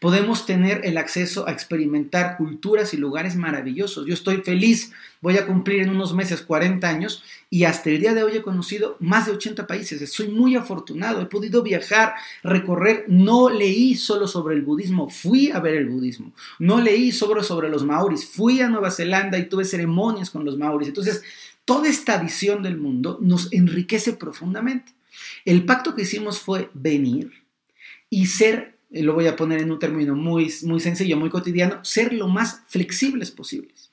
Podemos 0.00 0.46
tener 0.46 0.82
el 0.84 0.98
acceso 0.98 1.48
a 1.48 1.52
experimentar 1.52 2.36
culturas 2.36 2.94
y 2.94 2.96
lugares 2.96 3.34
maravillosos. 3.34 4.06
Yo 4.06 4.14
estoy 4.14 4.38
feliz, 4.38 4.92
voy 5.20 5.36
a 5.36 5.46
cumplir 5.46 5.80
en 5.80 5.90
unos 5.90 6.14
meses 6.14 6.42
40 6.42 6.88
años 6.88 7.24
y 7.50 7.64
hasta 7.64 7.90
el 7.90 8.00
día 8.00 8.14
de 8.14 8.22
hoy 8.22 8.36
he 8.36 8.42
conocido 8.42 8.96
más 9.00 9.26
de 9.26 9.32
80 9.32 9.66
países. 9.66 10.12
Soy 10.12 10.28
muy 10.28 10.54
afortunado, 10.54 11.20
he 11.20 11.26
podido 11.26 11.62
viajar, 11.62 12.14
recorrer. 12.42 13.06
No 13.08 13.50
leí 13.50 13.96
solo 13.96 14.28
sobre 14.28 14.54
el 14.54 14.62
budismo, 14.62 15.10
fui 15.10 15.50
a 15.50 15.58
ver 15.58 15.74
el 15.74 15.88
budismo. 15.88 16.32
No 16.58 16.80
leí 16.80 17.10
solo 17.10 17.42
sobre 17.42 17.68
los 17.68 17.84
maoris, 17.84 18.26
fui 18.26 18.60
a 18.60 18.68
Nueva 18.68 18.90
Zelanda 18.90 19.38
y 19.38 19.48
tuve 19.48 19.64
ceremonias 19.64 20.30
con 20.30 20.44
los 20.44 20.56
maoris. 20.56 20.88
Entonces, 20.88 21.22
Toda 21.64 21.88
esta 21.88 22.18
visión 22.18 22.62
del 22.62 22.76
mundo 22.76 23.18
nos 23.22 23.52
enriquece 23.52 24.12
profundamente. 24.12 24.92
El 25.44 25.64
pacto 25.64 25.94
que 25.94 26.02
hicimos 26.02 26.40
fue 26.40 26.70
venir 26.74 27.32
y 28.10 28.26
ser, 28.26 28.78
eh, 28.90 29.02
lo 29.02 29.14
voy 29.14 29.26
a 29.26 29.36
poner 29.36 29.60
en 29.60 29.70
un 29.70 29.78
término 29.78 30.14
muy, 30.14 30.52
muy 30.62 30.80
sencillo, 30.80 31.16
muy 31.16 31.30
cotidiano, 31.30 31.84
ser 31.84 32.12
lo 32.12 32.28
más 32.28 32.62
flexibles 32.68 33.30
posibles. 33.30 33.83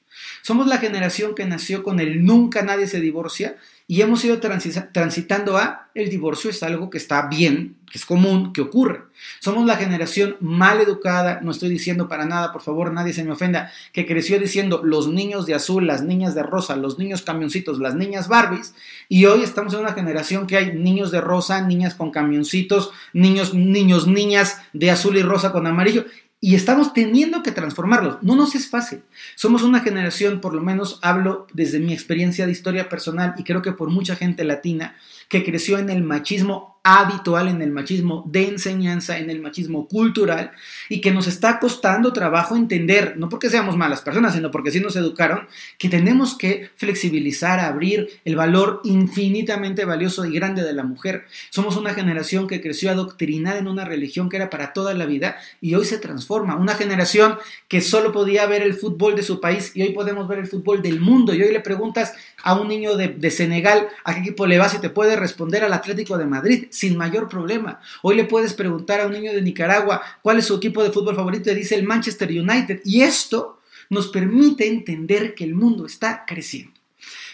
Somos 0.42 0.68
la 0.68 0.78
generación 0.78 1.36
que 1.36 1.46
nació 1.46 1.84
con 1.84 2.00
el 2.00 2.26
nunca 2.26 2.62
nadie 2.64 2.88
se 2.88 3.00
divorcia 3.00 3.58
y 3.88 4.02
hemos 4.02 4.24
ido 4.24 4.40
transitando 4.40 5.58
a 5.58 5.90
el 5.94 6.10
divorcio 6.10 6.50
es 6.50 6.64
algo 6.64 6.90
que 6.90 6.98
está 6.98 7.28
bien, 7.28 7.76
que 7.92 7.98
es 7.98 8.06
común, 8.06 8.54
que 8.54 8.62
ocurre. 8.62 9.02
Somos 9.42 9.66
la 9.66 9.76
generación 9.76 10.38
mal 10.40 10.80
educada, 10.80 11.42
no 11.42 11.52
estoy 11.52 11.68
diciendo 11.68 12.08
para 12.08 12.26
nada, 12.26 12.54
por 12.54 12.62
favor, 12.62 12.94
nadie 12.94 13.12
se 13.12 13.26
me 13.26 13.34
ofenda, 13.34 13.70
que 13.92 14.08
creció 14.08 14.40
diciendo 14.40 14.82
los 14.82 15.10
niños 15.10 15.46
de 15.46 15.56
azul, 15.56 15.88
las 15.88 16.04
niñas 16.04 16.36
de 16.36 16.44
rosa, 16.44 16.78
los 16.78 16.98
niños 17.00 17.22
camioncitos, 17.22 17.80
las 17.80 17.96
niñas 17.96 18.30
Barbies, 18.30 18.74
y 19.10 19.26
hoy 19.26 19.44
estamos 19.44 19.74
en 19.74 19.82
una 19.82 19.92
generación 19.92 20.48
que 20.48 20.56
hay 20.56 20.74
niños 20.74 21.12
de 21.12 21.20
rosa, 21.20 21.62
niñas 21.62 21.94
con 21.94 22.12
camioncitos, 22.12 22.92
niños, 23.12 23.54
niños, 23.54 24.08
niñas 24.08 24.62
de 24.72 24.90
azul 24.90 25.18
y 25.18 25.22
rosa 25.22 25.52
con 25.52 25.68
amarillo, 25.68 26.06
y 26.44 26.56
estamos 26.56 26.92
teniendo 26.94 27.44
que 27.44 27.52
transformarlos. 27.52 28.18
No 28.24 28.36
nos 28.36 28.56
es 28.56 28.68
fácil. 28.68 29.04
Somos 29.36 29.62
una 29.62 29.82
generación, 29.82 30.42
por 30.42 30.56
lo 30.56 30.62
menos 30.62 30.98
hablo 31.04 31.46
desde 31.54 31.80
mi 31.80 31.94
experiencia 31.94 32.48
de 32.48 32.52
historia 32.52 32.90
personal 32.90 33.36
y 33.38 33.44
creo 33.44 33.62
que 33.62 33.74
por 33.74 33.92
mucha 33.92 34.16
gente 34.16 34.44
latina, 34.44 34.96
que 35.30 35.44
creció 35.44 35.78
en 35.78 35.92
el 35.92 36.02
machismo 36.02 36.71
habitual, 36.84 37.48
en 37.48 37.62
el 37.62 37.72
machismo 37.72 38.24
de 38.28 38.48
enseñanza, 38.48 39.20
en 39.20 39.30
el 39.30 39.42
machismo 39.42 39.88
cultural, 39.88 40.52
y 40.90 41.00
que 41.02 41.12
nos 41.12 41.28
está 41.28 41.60
costando 41.60 42.12
trabajo 42.12 42.56
entender, 42.56 43.16
no 43.18 43.30
porque 43.30 43.50
seamos 43.50 43.78
malas 43.78 44.02
personas, 44.02 44.34
sino 44.34 44.50
porque 44.50 44.72
sí 44.72 44.80
nos 44.80 44.96
educaron, 44.96 45.48
que 45.78 45.90
tenemos 45.90 46.36
que 46.36 46.70
flexibilizar, 46.76 47.60
abrir 47.60 48.10
el 48.26 48.36
valor 48.36 48.82
infinitamente 48.84 49.86
valioso 49.86 50.26
y 50.26 50.34
grande 50.34 50.64
de 50.64 50.74
la 50.74 50.84
mujer. 50.84 51.26
Somos 51.52 51.78
una 51.78 51.94
generación 51.94 52.48
que 52.48 52.62
creció 52.62 52.90
adoctrinada 52.90 53.60
en 53.60 53.68
una 53.68 53.86
religión 53.86 54.30
que 54.30 54.38
era 54.38 54.50
para 54.50 54.74
toda 54.74 54.94
la 54.94 55.06
vida 55.06 55.38
y 55.62 55.76
hoy 55.76 55.86
se 55.86 56.00
transforma. 56.00 56.56
Una 56.56 56.76
generación 56.76 57.38
que 57.68 57.82
solo 57.82 58.12
podía 58.12 58.46
ver 58.48 58.64
el 58.64 58.74
fútbol 58.74 59.16
de 59.16 59.24
su 59.24 59.40
país 59.40 59.72
y 59.76 59.84
hoy 59.84 59.94
podemos 59.94 60.28
ver 60.28 60.40
el 60.40 60.48
fútbol 60.48 60.82
del 60.82 61.00
mundo. 61.00 61.34
Y 61.34 61.42
hoy 61.42 61.52
le 61.52 61.60
preguntas 61.60 62.14
a 62.44 62.60
un 62.60 62.68
niño 62.68 62.96
de, 62.96 63.32
Senegal 63.32 63.88
a 64.04 64.14
qué 64.14 64.22
equipo 64.22 64.46
le 64.46 64.58
vas 64.58 64.74
y 64.74 64.80
te 64.80 64.90
puede 64.90 65.16
responder 65.16 65.64
al 65.64 65.74
Atlético 65.74 66.18
de 66.18 66.26
Madrid 66.26 66.68
sin 66.70 66.98
mayor 66.98 67.30
problema. 67.30 67.80
Hoy 68.02 68.16
le 68.16 68.26
puedes 68.26 68.54
preguntar 68.54 69.00
a 69.00 69.08
un 69.08 69.14
niño 69.14 69.34
de 69.34 69.42
Nicaragua 69.42 70.02
cuál 70.22 70.40
es 70.40 70.46
su 70.46 70.56
equipo 70.56 70.84
de 70.84 70.92
fútbol 70.92 71.16
favorito 71.16 71.52
y 71.52 71.56
dice 71.56 71.76
el 71.76 71.84
Manchester 71.84 72.30
United. 72.30 72.82
Y 72.84 73.02
esto 73.02 73.60
nos 73.90 74.08
permite 74.08 74.68
entender 74.68 75.36
que 75.36 75.44
el 75.44 75.56
mundo 75.56 75.86
está 75.86 76.26
creciendo. 76.26 76.74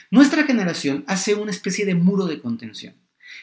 Nuestra 0.10 0.44
generación 0.44 1.04
hace 1.08 1.36
una 1.36 1.52
especie 1.52 1.86
de 1.86 1.96
muro 1.96 2.26
de 2.26 2.40
contención. 2.40 2.96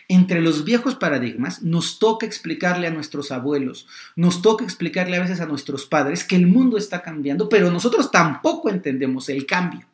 Entre 0.09 0.41
los 0.41 0.65
viejos 0.65 0.97
paradigmas 0.97 1.63
nos 1.63 1.99
toca 1.99 2.27
explicarle 2.27 2.87
a 2.87 2.91
nuestros 2.91 3.31
abuelos, 3.31 3.87
nos 4.17 4.43
toca 4.43 4.65
explicarle 4.65 5.17
a 5.17 5.21
veces 5.21 5.41
a 5.41 5.47
nuestros 5.47 5.87
padres 5.87 6.25
que 6.25 6.37
el 6.37 6.47
mundo 6.47 6.77
está 6.77 7.03
cambiando, 7.03 7.49
pero 7.49 7.71
nosotros 7.71 8.11
tampoco 8.11 8.69
entendemos 8.69 9.29
el 9.29 9.47
cambio. 9.47 9.87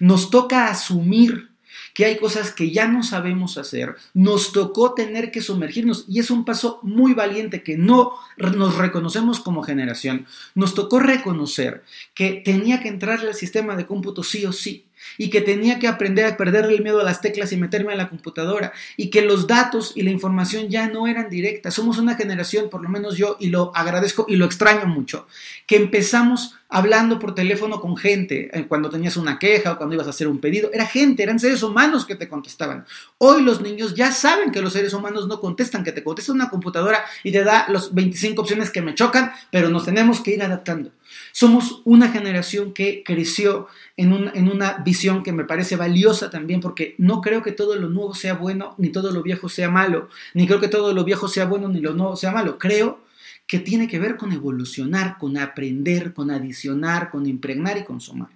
Nos 0.00 0.30
toca 0.30 0.68
asumir 0.68 1.50
que 1.94 2.04
hay 2.04 2.18
cosas 2.18 2.52
que 2.52 2.70
ya 2.70 2.88
no 2.88 3.02
sabemos 3.02 3.56
hacer, 3.58 3.96
nos 4.12 4.52
tocó 4.52 4.94
tener 4.94 5.30
que 5.30 5.40
sumergirnos 5.40 6.04
y 6.08 6.20
es 6.20 6.30
un 6.30 6.44
paso 6.44 6.78
muy 6.82 7.14
valiente 7.14 7.62
que 7.62 7.78
no 7.78 8.12
nos 8.36 8.76
reconocemos 8.76 9.40
como 9.40 9.62
generación. 9.62 10.26
Nos 10.54 10.74
tocó 10.74 11.00
reconocer 11.00 11.84
que 12.14 12.42
tenía 12.44 12.80
que 12.80 12.88
entrarle 12.88 13.28
al 13.28 13.34
sistema 13.34 13.76
de 13.76 13.86
cómputo 13.86 14.22
sí 14.22 14.44
o 14.44 14.52
sí 14.52 14.85
y 15.18 15.30
que 15.30 15.40
tenía 15.40 15.78
que 15.78 15.88
aprender 15.88 16.26
a 16.26 16.36
perder 16.36 16.66
el 16.66 16.82
miedo 16.82 17.00
a 17.00 17.04
las 17.04 17.20
teclas 17.20 17.52
y 17.52 17.56
meterme 17.56 17.92
a 17.92 17.96
la 17.96 18.08
computadora 18.08 18.72
y 18.96 19.10
que 19.10 19.22
los 19.22 19.46
datos 19.46 19.92
y 19.94 20.02
la 20.02 20.10
información 20.10 20.68
ya 20.68 20.88
no 20.88 21.06
eran 21.06 21.28
directas. 21.28 21.74
Somos 21.74 21.98
una 21.98 22.14
generación, 22.14 22.68
por 22.70 22.82
lo 22.82 22.88
menos 22.88 23.16
yo, 23.16 23.36
y 23.40 23.48
lo 23.48 23.72
agradezco 23.74 24.26
y 24.28 24.36
lo 24.36 24.46
extraño 24.46 24.86
mucho, 24.86 25.26
que 25.66 25.76
empezamos 25.76 26.54
hablando 26.68 27.18
por 27.18 27.34
teléfono 27.34 27.80
con 27.80 27.96
gente 27.96 28.50
eh, 28.52 28.66
cuando 28.66 28.90
tenías 28.90 29.16
una 29.16 29.38
queja 29.38 29.72
o 29.72 29.76
cuando 29.76 29.94
ibas 29.94 30.06
a 30.06 30.10
hacer 30.10 30.28
un 30.28 30.38
pedido. 30.38 30.70
Era 30.72 30.86
gente, 30.86 31.22
eran 31.22 31.38
seres 31.38 31.62
humanos 31.62 32.04
que 32.04 32.16
te 32.16 32.28
contestaban. 32.28 32.84
Hoy 33.18 33.42
los 33.42 33.60
niños 33.60 33.94
ya 33.94 34.12
saben 34.12 34.50
que 34.50 34.60
los 34.60 34.72
seres 34.72 34.92
humanos 34.92 35.28
no 35.28 35.40
contestan, 35.40 35.84
que 35.84 35.92
te 35.92 36.02
contesta 36.02 36.32
una 36.32 36.50
computadora 36.50 37.04
y 37.22 37.32
te 37.32 37.44
da 37.44 37.66
las 37.68 37.94
25 37.94 38.42
opciones 38.42 38.70
que 38.70 38.82
me 38.82 38.94
chocan, 38.94 39.32
pero 39.50 39.68
nos 39.68 39.84
tenemos 39.84 40.20
que 40.20 40.32
ir 40.32 40.42
adaptando. 40.42 40.90
Somos 41.38 41.82
una 41.84 42.08
generación 42.08 42.72
que 42.72 43.02
creció 43.04 43.68
en, 43.98 44.10
una 44.10 44.78
visión 44.78 45.22
que 45.22 45.34
me 45.34 45.44
parece 45.44 45.76
valiosa 45.76 46.30
también, 46.30 46.60
porque 46.60 46.94
no 46.96 47.20
creo 47.20 47.42
que 47.42 47.52
todo 47.52 47.76
lo 47.76 47.90
nuevo 47.90 48.14
sea 48.14 48.32
bueno, 48.32 48.74
ni 48.78 48.88
todo 48.88 49.12
lo 49.12 49.22
viejo 49.22 49.50
sea 49.50 49.68
malo, 49.68 50.08
ni 50.32 50.46
creo 50.46 50.60
que 50.60 50.68
todo 50.68 50.94
lo 50.94 51.04
viejo 51.04 51.28
sea 51.28 51.44
bueno, 51.44 51.68
ni 51.68 51.80
lo 51.80 51.92
nuevo 51.92 52.16
sea 52.16 52.32
malo. 52.32 52.56
Creo 52.58 53.00
que 53.46 53.58
tiene 53.58 53.86
que 53.86 53.98
ver 53.98 54.16
con 54.16 54.32
evolucionar, 54.32 55.18
con 55.18 55.36
aprender, 55.36 56.14
con 56.14 56.30
adicionar, 56.30 57.10
con 57.10 57.26
impregnar 57.26 57.76
y 57.76 57.84
con 57.84 58.00
sumar. 58.00 58.30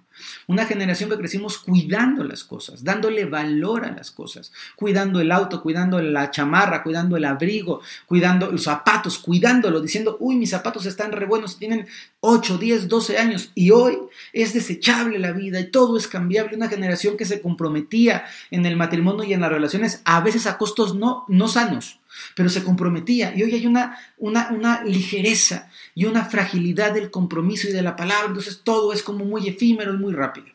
Una 0.47 0.65
generación 0.65 1.09
que 1.09 1.17
crecimos 1.17 1.57
cuidando 1.57 2.23
las 2.23 2.43
cosas, 2.43 2.83
dándole 2.83 3.25
valor 3.25 3.85
a 3.85 3.91
las 3.91 4.11
cosas, 4.11 4.51
cuidando 4.75 5.19
el 5.19 5.31
auto, 5.31 5.61
cuidando 5.61 6.01
la 6.01 6.31
chamarra, 6.31 6.83
cuidando 6.83 7.17
el 7.17 7.25
abrigo, 7.25 7.81
cuidando 8.05 8.51
los 8.51 8.63
zapatos, 8.63 9.19
cuidándolo, 9.19 9.81
diciendo, 9.81 10.17
uy, 10.19 10.35
mis 10.35 10.49
zapatos 10.49 10.85
están 10.85 11.11
re 11.11 11.25
buenos, 11.25 11.57
tienen 11.57 11.87
8, 12.19 12.57
10, 12.57 12.87
12 12.87 13.17
años 13.17 13.51
y 13.55 13.71
hoy 13.71 13.97
es 14.33 14.53
desechable 14.53 15.19
la 15.19 15.31
vida 15.31 15.59
y 15.59 15.71
todo 15.71 15.97
es 15.97 16.07
cambiable. 16.07 16.55
Una 16.55 16.69
generación 16.69 17.17
que 17.17 17.25
se 17.25 17.41
comprometía 17.41 18.25
en 18.49 18.65
el 18.65 18.75
matrimonio 18.75 19.23
y 19.23 19.33
en 19.33 19.41
las 19.41 19.51
relaciones, 19.51 20.01
a 20.05 20.21
veces 20.21 20.47
a 20.47 20.57
costos 20.57 20.95
no, 20.95 21.25
no 21.27 21.47
sanos 21.47 22.00
pero 22.35 22.49
se 22.49 22.63
comprometía. 22.63 23.33
Y 23.35 23.43
hoy 23.43 23.53
hay 23.53 23.65
una, 23.65 23.97
una, 24.17 24.83
ligereza 24.83 25.69
y 25.95 26.05
una 26.05 26.25
fragilidad 26.25 26.93
del 26.93 27.11
compromiso 27.11 27.67
y 27.67 27.71
de 27.71 27.81
la 27.81 27.95
palabra, 27.95 28.27
entonces 28.27 28.61
todo 28.63 28.93
es 28.93 29.03
como 29.03 29.25
muy 29.25 29.47
efímero 29.47 29.93
y 29.93 29.97
muy 29.97 30.13
rápido. 30.13 30.47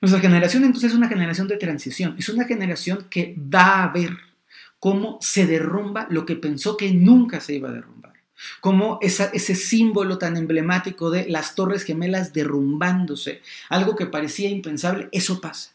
Nuestra 0.00 0.20
generación 0.20 0.64
entonces 0.64 0.92
es 0.92 0.96
una 0.96 1.08
generación 1.08 1.48
de 1.48 1.56
transición, 1.56 2.14
es 2.18 2.28
una 2.28 2.44
generación 2.44 3.06
que 3.10 3.34
va 3.36 3.82
a 3.82 3.92
ver 3.92 4.16
cómo 4.78 5.18
se 5.20 5.46
derrumba 5.46 6.06
lo 6.10 6.24
que 6.24 6.36
pensó 6.36 6.76
que 6.76 6.92
nunca 6.92 7.40
se 7.40 7.54
iba 7.54 7.68
a 7.68 7.72
derrumbar, 7.72 8.12
como 8.60 9.00
ese 9.02 9.54
símbolo 9.56 10.16
tan 10.18 10.36
emblemático 10.36 11.10
de 11.10 11.28
las 11.28 11.56
torres 11.56 11.82
gemelas 11.82 12.32
derrumbándose, 12.32 13.42
algo 13.68 13.96
que 13.96 14.06
parecía 14.06 14.48
impensable, 14.48 15.08
eso 15.10 15.40
pasa. 15.40 15.72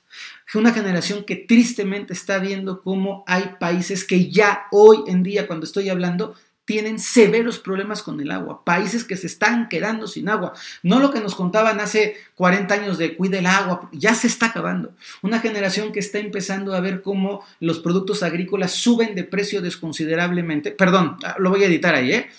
Una 0.54 0.72
generación 0.72 1.24
que 1.24 1.36
tristemente 1.36 2.14
está 2.14 2.40
viendo 2.40 2.82
cómo 2.82 3.24
hay 3.28 3.56
países 3.60 4.04
que 4.04 4.30
ya 4.30 4.68
hoy 4.72 5.00
en 5.08 5.24
día, 5.24 5.48
cuando 5.48 5.66
estoy 5.66 5.90
hablando, 5.90 6.36
tienen 6.66 6.98
severos 7.00 7.60
problemas 7.60 8.04
con 8.04 8.20
el 8.22 8.32
agua, 8.32 8.64
países 8.64 9.04
que 9.04 9.18
se 9.18 9.28
están 9.28 9.68
quedando 9.68 10.08
sin 10.08 10.30
agua. 10.30 10.54
No 10.82 11.00
lo 11.00 11.12
que 11.12 11.20
nos 11.20 11.36
contaban 11.36 11.80
hace 11.80 12.16
40 12.36 12.74
años 12.74 12.98
de 12.98 13.18
cuide 13.18 13.40
el 13.40 13.48
agua, 13.48 13.90
ya 13.92 14.16
se 14.16 14.28
está 14.28 14.48
acabando. 14.48 14.94
Una 15.22 15.40
generación 15.40 15.92
que 15.92 16.00
está 16.00 16.20
empezando 16.20 16.74
a 16.74 16.80
ver 16.80 17.02
cómo 17.02 17.44
los 17.60 17.80
productos 17.80 18.24
agrícolas 18.24 18.72
suben 18.72 19.14
de 19.16 19.26
precio 19.26 19.62
desconsiderablemente. 19.62 20.72
Perdón, 20.72 21.18
lo 21.38 21.50
voy 21.50 21.64
a 21.64 21.68
editar 21.68 21.96
ahí, 21.96 22.14
¿eh? 22.14 22.30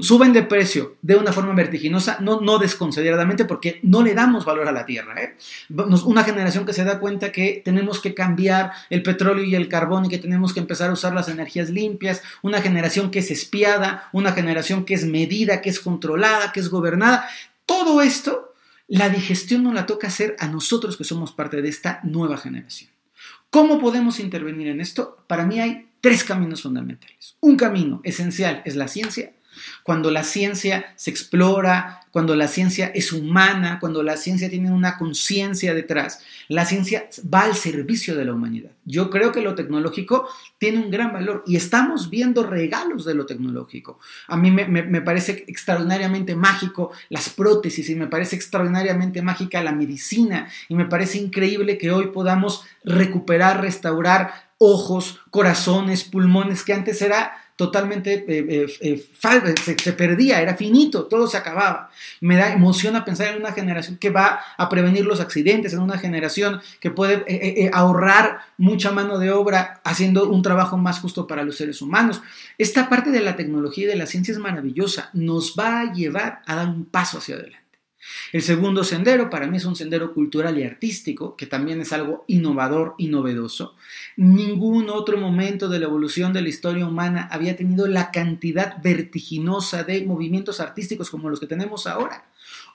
Suben 0.00 0.32
de 0.32 0.42
precio 0.42 0.96
de 1.02 1.16
una 1.16 1.32
forma 1.32 1.54
vertiginosa, 1.54 2.18
no, 2.20 2.40
no 2.40 2.58
desconsideradamente, 2.58 3.44
porque 3.44 3.80
no 3.82 4.02
le 4.02 4.14
damos 4.14 4.44
valor 4.44 4.68
a 4.68 4.72
la 4.72 4.84
tierra. 4.84 5.14
¿eh? 5.22 5.36
Una 5.68 6.24
generación 6.24 6.66
que 6.66 6.72
se 6.72 6.84
da 6.84 6.98
cuenta 6.98 7.32
que 7.32 7.62
tenemos 7.64 8.00
que 8.00 8.14
cambiar 8.14 8.72
el 8.90 9.02
petróleo 9.02 9.44
y 9.44 9.54
el 9.54 9.68
carbón 9.68 10.04
y 10.04 10.08
que 10.08 10.18
tenemos 10.18 10.52
que 10.52 10.60
empezar 10.60 10.90
a 10.90 10.92
usar 10.92 11.14
las 11.14 11.28
energías 11.28 11.70
limpias, 11.70 12.22
una 12.42 12.60
generación 12.60 13.10
que 13.10 13.20
es 13.20 13.30
espiada, 13.30 14.08
una 14.12 14.32
generación 14.32 14.84
que 14.84 14.94
es 14.94 15.04
medida, 15.04 15.60
que 15.60 15.70
es 15.70 15.80
controlada, 15.80 16.52
que 16.52 16.60
es 16.60 16.68
gobernada. 16.68 17.28
Todo 17.64 18.02
esto, 18.02 18.54
la 18.88 19.08
digestión 19.08 19.62
nos 19.62 19.74
la 19.74 19.86
toca 19.86 20.08
hacer 20.08 20.36
a 20.38 20.48
nosotros 20.48 20.96
que 20.96 21.04
somos 21.04 21.32
parte 21.32 21.62
de 21.62 21.68
esta 21.68 22.00
nueva 22.02 22.36
generación. 22.36 22.90
¿Cómo 23.50 23.78
podemos 23.78 24.20
intervenir 24.20 24.68
en 24.68 24.80
esto? 24.80 25.24
Para 25.26 25.46
mí 25.46 25.60
hay 25.60 25.88
tres 26.00 26.24
caminos 26.24 26.62
fundamentales. 26.62 27.36
Un 27.40 27.56
camino 27.56 28.00
esencial 28.04 28.62
es 28.64 28.76
la 28.76 28.88
ciencia, 28.88 29.32
cuando 29.82 30.10
la 30.10 30.24
ciencia 30.24 30.92
se 30.96 31.10
explora, 31.10 32.00
cuando 32.10 32.34
la 32.34 32.48
ciencia 32.48 32.90
es 32.94 33.12
humana, 33.12 33.78
cuando 33.80 34.02
la 34.02 34.16
ciencia 34.16 34.48
tiene 34.50 34.70
una 34.70 34.96
conciencia 34.96 35.74
detrás, 35.74 36.20
la 36.48 36.64
ciencia 36.64 37.08
va 37.32 37.42
al 37.42 37.54
servicio 37.54 38.16
de 38.16 38.24
la 38.24 38.32
humanidad. 38.32 38.70
Yo 38.84 39.10
creo 39.10 39.32
que 39.32 39.42
lo 39.42 39.54
tecnológico 39.54 40.28
tiene 40.58 40.78
un 40.78 40.90
gran 40.90 41.12
valor 41.12 41.44
y 41.46 41.56
estamos 41.56 42.10
viendo 42.10 42.42
regalos 42.42 43.04
de 43.04 43.14
lo 43.14 43.26
tecnológico. 43.26 44.00
A 44.26 44.36
mí 44.36 44.50
me, 44.50 45.00
parece 45.02 45.44
extraordinariamente 45.46 46.34
mágico 46.34 46.90
las 47.08 47.28
prótesis 47.28 47.88
y 47.90 47.94
me 47.94 48.06
parece 48.06 48.36
extraordinariamente 48.36 49.22
mágica 49.22 49.62
la 49.62 49.72
medicina 49.72 50.48
y 50.68 50.74
me 50.74 50.86
parece 50.86 51.18
increíble 51.18 51.78
que 51.78 51.92
hoy 51.92 52.08
podamos 52.08 52.64
recuperar, 52.84 53.60
restaurar 53.60 54.48
ojos, 54.58 55.20
corazones, 55.30 56.04
pulmones, 56.04 56.64
que 56.64 56.72
antes 56.72 57.00
era 57.02 57.32
totalmente 57.58 58.24
eh, 58.28 58.68
eh, 58.80 59.04
eh, 59.20 59.76
se, 59.82 59.92
perdía, 59.92 60.40
era 60.40 60.54
finito, 60.54 61.06
todo 61.06 61.26
se 61.26 61.36
acababa. 61.36 61.90
Me 62.20 62.36
da 62.36 62.52
emoción 62.52 62.94
a 62.94 63.04
pensar 63.04 63.34
en 63.34 63.40
una 63.40 63.50
generación 63.50 63.96
que 63.96 64.10
va 64.10 64.40
a 64.56 64.68
prevenir 64.68 65.04
los 65.04 65.18
accidentes, 65.18 65.72
en 65.72 65.80
una 65.80 65.98
generación 65.98 66.60
que 66.78 66.92
puede 66.92 67.68
ahorrar 67.72 68.42
mucha 68.58 68.92
mano 68.92 69.18
de 69.18 69.32
obra 69.32 69.80
haciendo 69.82 70.30
un 70.30 70.40
trabajo 70.42 70.76
más 70.76 71.00
justo 71.00 71.26
para 71.26 71.42
los 71.42 71.56
seres 71.56 71.82
humanos. 71.82 72.22
Esta 72.58 72.88
parte 72.88 73.10
de 73.10 73.22
la 73.22 73.34
tecnología 73.34 73.86
y 73.86 73.88
de 73.88 73.96
la 73.96 74.06
ciencia 74.06 74.30
es 74.30 74.38
maravillosa, 74.38 75.10
nos 75.12 75.56
va 75.58 75.80
a 75.80 75.92
llevar 75.92 76.42
a 76.46 76.54
dar 76.54 76.68
un 76.68 76.84
paso 76.84 77.18
hacia 77.18 77.34
adelante. 77.34 77.67
El 78.32 78.42
segundo 78.42 78.84
sendero 78.84 79.30
para 79.30 79.46
mí 79.46 79.56
es 79.56 79.64
un 79.64 79.76
sendero 79.76 80.12
cultural 80.12 80.58
y 80.58 80.64
artístico, 80.64 81.36
que 81.36 81.46
también 81.46 81.80
es 81.80 81.92
algo 81.92 82.24
innovador 82.26 82.94
y 82.98 83.08
novedoso. 83.08 83.74
Ningún 84.16 84.90
otro 84.90 85.18
momento 85.18 85.68
de 85.68 85.78
la 85.78 85.86
evolución 85.86 86.32
de 86.32 86.42
la 86.42 86.48
historia 86.48 86.86
humana 86.86 87.28
había 87.30 87.56
tenido 87.56 87.86
la 87.86 88.10
cantidad 88.10 88.82
vertiginosa 88.82 89.84
de 89.84 90.04
movimientos 90.04 90.60
artísticos 90.60 91.10
como 91.10 91.30
los 91.30 91.40
que 91.40 91.46
tenemos 91.46 91.86
ahora. 91.86 92.26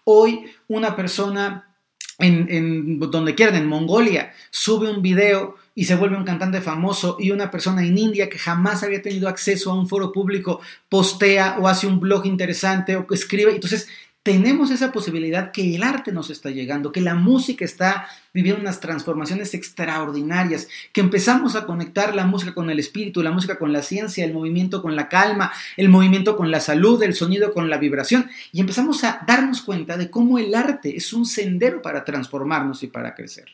Hoy 0.06 0.46
una 0.68 0.96
persona 0.96 1.74
en, 2.20 3.00
donde 3.00 3.36
quieran, 3.36 3.56
en 3.56 3.68
Mongolia, 3.68 4.34
sube 4.52 4.90
un 4.90 5.02
video 5.02 5.56
y 5.76 5.86
se 5.86 5.96
vuelve 5.96 6.18
un 6.18 6.24
cantante 6.24 6.62
famoso 6.62 7.18
y 7.20 7.32
una 7.32 7.50
persona 7.50 7.84
en 7.84 7.98
India 7.98 8.30
que 8.30 8.38
jamás 8.38 8.84
había 8.84 9.02
tenido 9.02 9.28
acceso 9.28 9.72
a 9.72 9.76
un 9.76 9.88
foro 9.90 10.12
público 10.12 10.62
postea 10.90 11.58
o 11.60 11.68
hace 11.68 11.88
un 11.88 12.00
blog 12.00 12.26
interesante 12.26 12.96
o 12.96 13.06
escribe. 13.12 13.54
Entonces 13.54 13.88
tenemos 14.24 14.72
esa 14.72 14.94
posibilidad 14.94 15.52
que 15.52 15.76
el 15.76 15.84
arte 15.84 16.14
nos 16.14 16.30
está 16.30 16.50
llegando, 16.50 16.94
que 16.94 17.02
la 17.02 17.14
música 17.14 17.66
está 17.66 18.08
viviendo 18.34 18.62
unas 18.62 18.80
transformaciones 18.80 19.54
extraordinarias, 19.54 20.70
que 20.94 21.02
empezamos 21.02 21.58
a 21.58 21.66
conectar 21.66 22.16
la 22.16 22.26
música 22.26 22.54
con 22.54 22.70
el 22.70 22.80
espíritu, 22.80 23.22
la 23.22 23.32
música 23.32 23.60
con 23.60 23.74
la 23.74 23.82
ciencia, 23.82 24.24
el 24.24 24.34
movimiento 24.34 24.82
con 24.82 24.96
la 24.96 25.10
calma, 25.10 25.52
el 25.76 25.90
movimiento 25.90 26.38
con 26.38 26.52
la 26.52 26.62
salud, 26.62 27.04
el 27.04 27.16
sonido 27.16 27.54
con 27.54 27.70
la 27.70 27.78
vibración, 27.78 28.30
y 28.54 28.62
empezamos 28.62 29.04
a 29.04 29.22
darnos 29.28 29.62
cuenta 29.62 29.98
de 29.98 30.10
cómo 30.10 30.40
el 30.40 30.56
arte 30.56 30.96
es 30.96 31.12
un 31.12 31.26
sendero 31.26 31.82
para 31.82 32.06
transformarnos 32.06 32.82
y 32.84 32.88
para 32.88 33.14
crecer. 33.14 33.50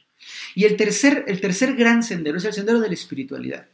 Y 0.53 0.65
el 0.65 0.77
tercer, 0.77 1.25
el 1.27 1.41
tercer 1.41 1.75
gran 1.75 2.03
sendero 2.03 2.37
es 2.37 2.45
el 2.45 2.53
sendero 2.53 2.79
de 2.79 2.89
la 2.89 2.93
espiritualidad. 2.93 3.65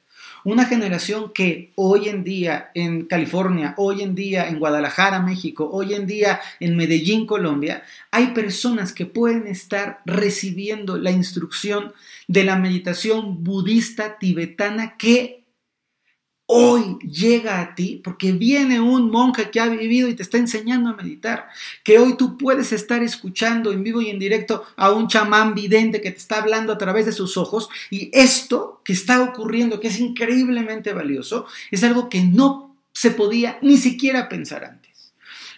Una 0.46 0.66
generación 0.66 1.34
que 1.34 1.72
hoy 1.74 2.08
en 2.08 2.24
día 2.24 2.70
en 2.76 3.06
California, 3.08 3.74
hoy 3.78 4.04
en 4.04 4.14
día 4.14 4.48
en 4.48 4.60
Guadalajara, 4.60 5.20
México, 5.20 5.68
hoy 5.74 5.96
en 5.96 6.06
día 6.06 6.40
en 6.60 6.78
Medellín, 6.78 7.26
Colombia, 7.26 7.84
hay 8.12 8.28
personas 8.28 8.94
que 8.94 9.08
pueden 9.08 9.48
estar 9.48 10.02
recibiendo 10.06 11.00
la 11.00 11.10
instrucción 11.10 11.94
de 12.28 12.44
la 12.44 12.58
meditación 12.58 13.44
budista 13.44 14.20
tibetana 14.20 14.98
que 14.98 15.45
hoy 16.48 16.98
llega 17.00 17.60
a 17.60 17.76
ti 17.76 18.02
porque 18.04 18.32
viene 18.32 18.80
un 18.80 19.10
monje 19.10 19.50
que 19.50 19.60
ha 19.60 19.68
vivido 19.68 20.08
y 20.08 20.16
te 20.16 20.24
está 20.24 20.38
enseñando 20.38 20.90
a 20.90 20.96
meditar, 20.96 21.48
que 21.84 21.98
hoy 21.98 22.18
tú 22.18 22.38
puedes 22.38 22.72
estar 22.72 23.02
escuchando 23.04 23.72
en 23.72 23.84
vivo 23.84 24.02
y 24.02 24.10
en 24.10 24.20
directo 24.20 24.64
a 24.76 24.92
un 24.92 25.08
chamán 25.08 25.56
vidente 25.56 26.02
que 26.02 26.12
te 26.12 26.18
está 26.18 26.38
hablando 26.38 26.74
a 26.74 26.78
través 26.78 27.06
de 27.06 27.12
sus 27.12 27.38
ojos. 27.38 27.70
Y 27.90 28.10
esto 28.14 28.82
que 28.84 28.94
está 28.94 29.24
ocurriendo, 29.24 29.80
que 29.80 29.88
es 29.88 30.00
increíblemente 30.00 30.94
valioso, 30.94 31.46
es 31.72 31.84
algo 31.84 32.10
que 32.10 32.22
no 32.22 32.76
se 32.94 33.12
podía 33.12 33.58
ni 33.62 33.78
siquiera 33.78 34.30
pensar 34.30 34.64
antes 34.64 34.85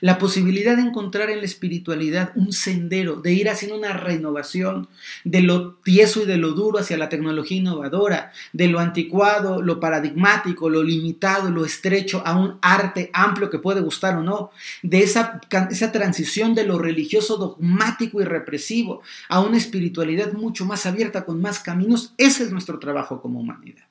la 0.01 0.17
posibilidad 0.17 0.75
de 0.75 0.83
encontrar 0.83 1.29
en 1.29 1.39
la 1.39 1.45
espiritualidad 1.45 2.31
un 2.36 2.53
sendero, 2.53 3.15
de 3.15 3.33
ir 3.33 3.49
haciendo 3.49 3.77
una 3.77 3.93
renovación 3.93 4.88
de 5.23 5.41
lo 5.41 5.73
tieso 5.75 6.23
y 6.23 6.25
de 6.25 6.38
lo 6.38 6.51
duro 6.51 6.79
hacia 6.79 6.97
la 6.97 7.10
tecnología 7.10 7.57
innovadora, 7.57 8.31
de 8.53 8.67
lo 8.67 8.79
anticuado, 8.79 9.62
lo 9.62 9.79
paradigmático, 9.79 10.69
lo 10.69 10.83
limitado, 10.83 11.49
lo 11.49 11.65
estrecho, 11.65 12.21
a 12.25 12.38
un 12.38 12.57
arte 12.62 13.10
amplio 13.13 13.49
que 13.49 13.60
puede 13.60 13.81
gustar 13.81 14.17
o 14.17 14.23
no, 14.23 14.51
de 14.81 15.03
esa, 15.03 15.41
esa 15.69 15.91
transición 15.91 16.55
de 16.55 16.65
lo 16.65 16.77
religioso 16.77 17.38
dogmático 17.38 18.21
y 18.21 18.25
represivo 18.25 19.01
a 19.29 19.39
una 19.39 19.57
espiritualidad 19.57 20.33
mucho 20.33 20.65
más 20.65 20.86
abierta, 20.86 21.25
con 21.25 21.41
más 21.41 21.60
caminos, 21.60 22.13
ese 22.17 22.43
es 22.43 22.51
nuestro 22.51 22.79
trabajo 22.79 23.21
como 23.21 23.39
humanidad. 23.39 23.86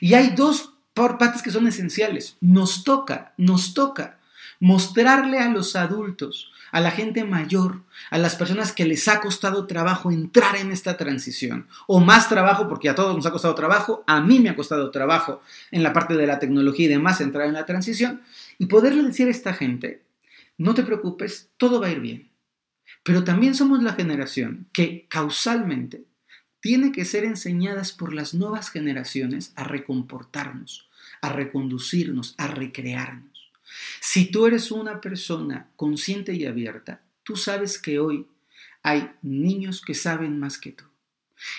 Y 0.00 0.14
hay 0.14 0.30
dos 0.30 0.72
partes 0.94 1.42
que 1.42 1.50
son 1.50 1.66
esenciales. 1.66 2.36
Nos 2.40 2.84
toca, 2.84 3.32
nos 3.36 3.74
toca 3.74 4.18
mostrarle 4.62 5.40
a 5.40 5.48
los 5.48 5.74
adultos, 5.74 6.52
a 6.70 6.80
la 6.80 6.92
gente 6.92 7.24
mayor, 7.24 7.82
a 8.12 8.18
las 8.18 8.36
personas 8.36 8.70
que 8.70 8.84
les 8.84 9.08
ha 9.08 9.20
costado 9.20 9.66
trabajo 9.66 10.12
entrar 10.12 10.54
en 10.54 10.70
esta 10.70 10.96
transición, 10.96 11.66
o 11.88 11.98
más 11.98 12.28
trabajo, 12.28 12.68
porque 12.68 12.88
a 12.88 12.94
todos 12.94 13.16
nos 13.16 13.26
ha 13.26 13.32
costado 13.32 13.56
trabajo, 13.56 14.04
a 14.06 14.20
mí 14.20 14.38
me 14.38 14.50
ha 14.50 14.54
costado 14.54 14.92
trabajo 14.92 15.42
en 15.72 15.82
la 15.82 15.92
parte 15.92 16.14
de 16.14 16.28
la 16.28 16.38
tecnología 16.38 16.86
y 16.86 16.90
demás 16.90 17.20
entrar 17.20 17.48
en 17.48 17.54
la 17.54 17.66
transición, 17.66 18.22
y 18.56 18.66
poderle 18.66 19.02
decir 19.02 19.26
a 19.26 19.32
esta 19.32 19.52
gente, 19.52 20.04
no 20.58 20.74
te 20.74 20.84
preocupes, 20.84 21.50
todo 21.56 21.80
va 21.80 21.88
a 21.88 21.90
ir 21.90 21.98
bien. 21.98 22.30
Pero 23.02 23.24
también 23.24 23.56
somos 23.56 23.82
la 23.82 23.94
generación 23.94 24.68
que 24.72 25.08
causalmente 25.08 26.04
tiene 26.60 26.92
que 26.92 27.04
ser 27.04 27.24
enseñadas 27.24 27.90
por 27.90 28.14
las 28.14 28.32
nuevas 28.32 28.70
generaciones 28.70 29.52
a 29.56 29.64
recomportarnos, 29.64 30.88
a 31.20 31.30
reconducirnos, 31.30 32.36
a 32.38 32.46
recrearnos. 32.46 33.31
Si 34.00 34.30
tú 34.30 34.46
eres 34.46 34.70
una 34.70 35.00
persona 35.00 35.68
consciente 35.76 36.34
y 36.34 36.46
abierta, 36.46 37.00
tú 37.22 37.36
sabes 37.36 37.78
que 37.78 37.98
hoy 37.98 38.26
hay 38.82 39.10
niños 39.22 39.82
que 39.82 39.94
saben 39.94 40.38
más 40.38 40.58
que 40.58 40.72
tú. 40.72 40.84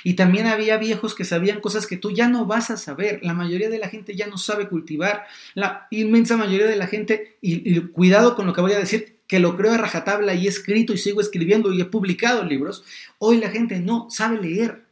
Y 0.03 0.13
también 0.13 0.47
había 0.47 0.77
viejos 0.77 1.15
que 1.15 1.25
sabían 1.25 1.59
cosas 1.59 1.87
que 1.87 1.97
tú 1.97 2.11
ya 2.11 2.27
no 2.27 2.45
vas 2.45 2.69
a 2.69 2.77
saber. 2.77 3.19
La 3.21 3.33
mayoría 3.33 3.69
de 3.69 3.79
la 3.79 3.89
gente 3.89 4.15
ya 4.15 4.27
no 4.27 4.37
sabe 4.37 4.69
cultivar. 4.69 5.25
La 5.55 5.87
inmensa 5.91 6.37
mayoría 6.37 6.67
de 6.67 6.75
la 6.75 6.87
gente, 6.87 7.37
y, 7.41 7.79
cuidado 7.87 8.35
con 8.35 8.47
lo 8.47 8.53
que 8.53 8.61
voy 8.61 8.73
a 8.73 8.79
decir, 8.79 9.17
que 9.27 9.39
lo 9.39 9.57
creo 9.57 9.73
a 9.73 9.77
rajatabla 9.77 10.35
y 10.35 10.45
he 10.45 10.49
escrito 10.49 10.93
y 10.93 10.97
sigo 10.97 11.21
escribiendo 11.21 11.73
y 11.73 11.81
he 11.81 11.85
publicado 11.85 12.43
libros, 12.43 12.83
hoy 13.17 13.37
la 13.37 13.49
gente 13.49 13.79
no 13.79 14.07
sabe 14.09 14.41
leer. 14.41 14.82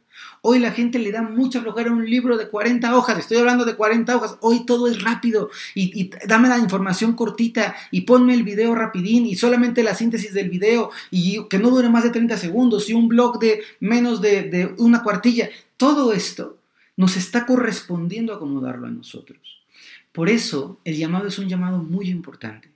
Hoy 0.44 0.58
la 0.58 0.72
gente 0.72 0.98
le 0.98 1.12
da 1.12 1.22
mucha 1.22 1.60
flojera 1.60 1.90
a 1.90 1.92
un 1.92 2.04
libro 2.04 2.36
de 2.36 2.48
40 2.48 2.96
hojas, 2.96 3.16
estoy 3.16 3.36
hablando 3.36 3.64
de 3.64 3.76
40 3.76 4.16
hojas, 4.16 4.38
hoy 4.40 4.66
todo 4.66 4.88
es 4.88 5.00
rápido 5.00 5.50
y, 5.72 6.10
dame 6.26 6.48
la 6.48 6.58
información 6.58 7.14
cortita 7.14 7.76
y 7.92 8.00
ponme 8.00 8.34
el 8.34 8.42
video 8.42 8.74
rapidín 8.74 9.24
y 9.24 9.36
solamente 9.36 9.84
la 9.84 9.94
síntesis 9.94 10.34
del 10.34 10.50
video 10.50 10.90
y 11.12 11.46
que 11.48 11.60
no 11.60 11.70
dure 11.70 11.88
más 11.88 12.02
de 12.02 12.10
30 12.10 12.36
segundos 12.38 12.90
y 12.90 12.92
un 12.92 13.06
blog 13.06 13.38
de 13.38 13.62
menos 13.78 14.20
de, 14.20 14.42
de 14.42 14.74
una 14.78 15.04
cuartilla. 15.04 15.48
Todo 15.76 16.12
esto 16.12 16.58
nos 16.96 17.16
está 17.16 17.46
correspondiendo 17.46 18.34
acomodarlo 18.34 18.88
a 18.88 18.90
nosotros. 18.90 19.62
Por 20.10 20.28
eso 20.28 20.80
el 20.84 20.96
llamado 20.96 21.28
es 21.28 21.38
un 21.38 21.48
llamado 21.48 21.78
muy 21.78 22.08
importante. 22.08 22.68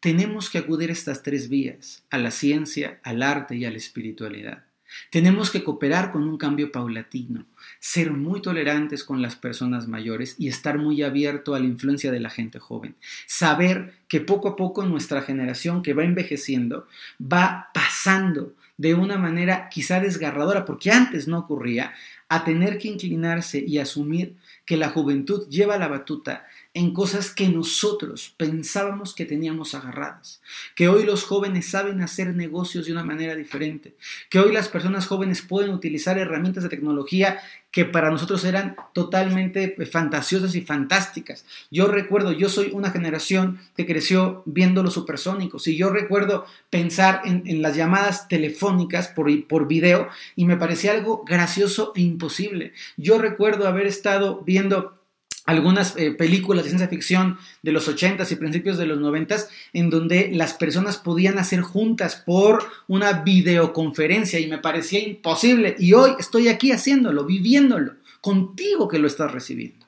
Tenemos 0.00 0.50
que 0.50 0.58
acudir 0.58 0.90
a 0.90 0.92
estas 0.92 1.22
tres 1.22 1.48
vías, 1.48 2.04
a 2.10 2.18
la 2.18 2.30
ciencia, 2.30 3.00
al 3.04 3.22
arte 3.22 3.56
y 3.56 3.64
a 3.64 3.70
la 3.70 3.78
espiritualidad 3.78 4.64
Tenemos 5.10 5.50
que 5.50 5.64
cooperar 5.64 6.12
con 6.12 6.22
un 6.22 6.38
cambio 6.38 6.72
paulatino, 6.72 7.46
ser 7.80 8.10
muy 8.10 8.42
tolerantes 8.42 9.04
con 9.04 9.22
las 9.22 9.36
personas 9.36 9.88
mayores 9.88 10.36
y 10.38 10.48
estar 10.48 10.78
muy 10.78 11.02
abierto 11.02 11.54
a 11.54 11.60
la 11.60 11.66
influencia 11.66 12.10
de 12.10 12.20
la 12.20 12.30
gente 12.30 12.58
joven. 12.58 12.94
Saber 13.26 13.94
que 14.08 14.20
poco 14.20 14.48
a 14.48 14.56
poco 14.56 14.84
nuestra 14.84 15.22
generación 15.22 15.82
que 15.82 15.94
va 15.94 16.04
envejeciendo 16.04 16.86
va 17.20 17.70
pasando 17.72 18.52
de 18.76 18.94
una 18.94 19.18
manera 19.18 19.68
quizá 19.68 20.00
desgarradora, 20.00 20.64
porque 20.64 20.90
antes 20.90 21.28
no 21.28 21.38
ocurría, 21.38 21.94
a 22.28 22.44
tener 22.44 22.78
que 22.78 22.88
inclinarse 22.88 23.62
y 23.64 23.78
asumir 23.78 24.36
que 24.64 24.76
la 24.76 24.88
juventud 24.88 25.46
lleva 25.48 25.78
la 25.78 25.88
batuta 25.88 26.46
en 26.72 26.92
cosas 26.92 27.32
que 27.32 27.48
nosotros 27.48 28.34
pensábamos 28.36 29.14
que 29.14 29.26
teníamos 29.26 29.74
agarradas, 29.74 30.40
que 30.74 30.88
hoy 30.88 31.04
los 31.04 31.22
jóvenes 31.22 31.68
saben 31.70 32.00
hacer 32.00 32.34
negocios 32.34 32.86
de 32.86 32.92
una 32.92 33.04
manera 33.04 33.36
diferente, 33.36 33.94
que 34.28 34.40
hoy 34.40 34.52
las 34.52 34.68
personas 34.68 35.06
jóvenes 35.06 35.42
pueden 35.42 35.70
utilizar 35.70 36.18
herramientas 36.18 36.64
de 36.64 36.70
tecnología 36.70 37.40
que 37.74 37.84
para 37.84 38.08
nosotros 38.08 38.44
eran 38.44 38.76
totalmente 38.92 39.74
fantasiosas 39.90 40.54
y 40.54 40.60
fantásticas. 40.60 41.44
Yo 41.72 41.88
recuerdo, 41.88 42.30
yo 42.30 42.48
soy 42.48 42.70
una 42.72 42.92
generación 42.92 43.58
que 43.76 43.84
creció 43.84 44.44
viendo 44.46 44.84
los 44.84 44.94
supersónicos 44.94 45.66
y 45.66 45.76
yo 45.76 45.90
recuerdo 45.90 46.46
pensar 46.70 47.22
en, 47.24 47.62
las 47.62 47.74
llamadas 47.74 48.28
telefónicas 48.28 49.08
por, 49.08 49.26
por 49.48 49.66
video 49.66 50.08
y 50.36 50.44
me 50.44 50.56
parecía 50.56 50.92
algo 50.92 51.24
gracioso 51.26 51.92
e 51.96 52.02
imposible. 52.02 52.74
Yo 52.96 53.18
recuerdo 53.18 53.66
haber 53.66 53.88
estado 53.88 54.42
viendo 54.46 54.96
algunas 55.44 55.94
eh, 55.96 56.12
películas 56.12 56.64
de 56.64 56.70
ciencia 56.70 56.88
ficción 56.88 57.38
de 57.62 57.72
los 57.72 57.88
80s 57.88 58.30
y 58.30 58.36
principios 58.36 58.78
de 58.78 58.86
los 58.86 58.98
90s 58.98 59.48
en 59.72 59.90
donde 59.90 60.30
las 60.32 60.54
personas 60.54 60.96
podían 60.96 61.38
hacer 61.38 61.60
juntas 61.60 62.16
por 62.16 62.64
una 62.88 63.22
videoconferencia 63.22 64.40
y 64.40 64.46
me 64.46 64.58
parecía 64.58 65.00
imposible 65.00 65.76
y 65.78 65.92
hoy 65.92 66.12
estoy 66.18 66.48
aquí 66.48 66.72
haciéndolo, 66.72 67.24
viviéndolo, 67.24 67.94
contigo 68.20 68.88
que 68.88 68.98
lo 68.98 69.06
estás 69.06 69.32
recibiendo. 69.32 69.86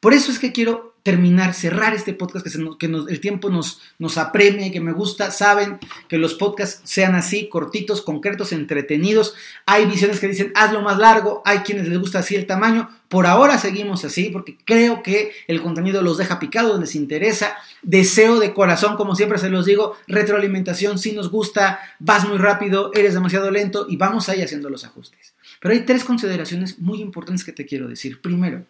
Por 0.00 0.14
eso 0.14 0.30
es 0.30 0.38
que 0.38 0.52
quiero 0.52 0.95
terminar, 1.06 1.54
cerrar 1.54 1.94
este 1.94 2.14
podcast, 2.14 2.44
que, 2.80 2.86
el 2.86 3.20
tiempo 3.20 3.48
nos, 3.48 3.80
nos 4.00 4.18
apremia 4.18 4.72
que 4.72 4.80
me 4.80 4.90
gusta. 4.90 5.30
Saben 5.30 5.78
que 6.08 6.18
los 6.18 6.34
podcasts 6.34 6.80
sean 6.82 7.14
así, 7.14 7.48
cortitos, 7.48 8.02
concretos, 8.02 8.50
entretenidos. 8.50 9.36
Hay 9.66 9.86
visiones 9.86 10.18
que 10.18 10.26
dicen 10.26 10.50
hazlo 10.56 10.82
más 10.82 10.98
largo, 10.98 11.42
hay 11.44 11.58
quienes 11.60 11.86
les 11.86 12.00
gusta 12.00 12.18
así 12.18 12.34
el 12.34 12.46
tamaño. 12.46 12.90
Por 13.06 13.26
ahora 13.26 13.56
seguimos 13.56 14.04
así 14.04 14.30
porque 14.30 14.58
creo 14.64 15.04
que 15.04 15.30
el 15.46 15.62
contenido 15.62 16.02
los 16.02 16.18
deja 16.18 16.40
picados, 16.40 16.80
les 16.80 16.96
interesa. 16.96 17.54
Deseo 17.82 18.40
de 18.40 18.52
corazón, 18.52 18.96
como 18.96 19.14
siempre 19.14 19.38
se 19.38 19.48
los 19.48 19.64
digo, 19.64 19.96
retroalimentación, 20.08 20.98
si 20.98 21.12
nos 21.12 21.30
gusta, 21.30 21.78
vas 22.00 22.28
muy 22.28 22.38
rápido, 22.38 22.90
eres 22.94 23.14
demasiado 23.14 23.52
lento 23.52 23.86
y 23.88 23.96
vamos 23.96 24.28
ahí 24.28 24.42
haciendo 24.42 24.70
los 24.70 24.84
ajustes. 24.84 25.34
Pero 25.60 25.72
hay 25.72 25.82
tres 25.82 26.02
consideraciones 26.02 26.80
muy 26.80 27.00
importantes 27.00 27.44
que 27.44 27.52
te 27.52 27.64
quiero 27.64 27.86
decir. 27.86 28.20
Primero, 28.20 28.64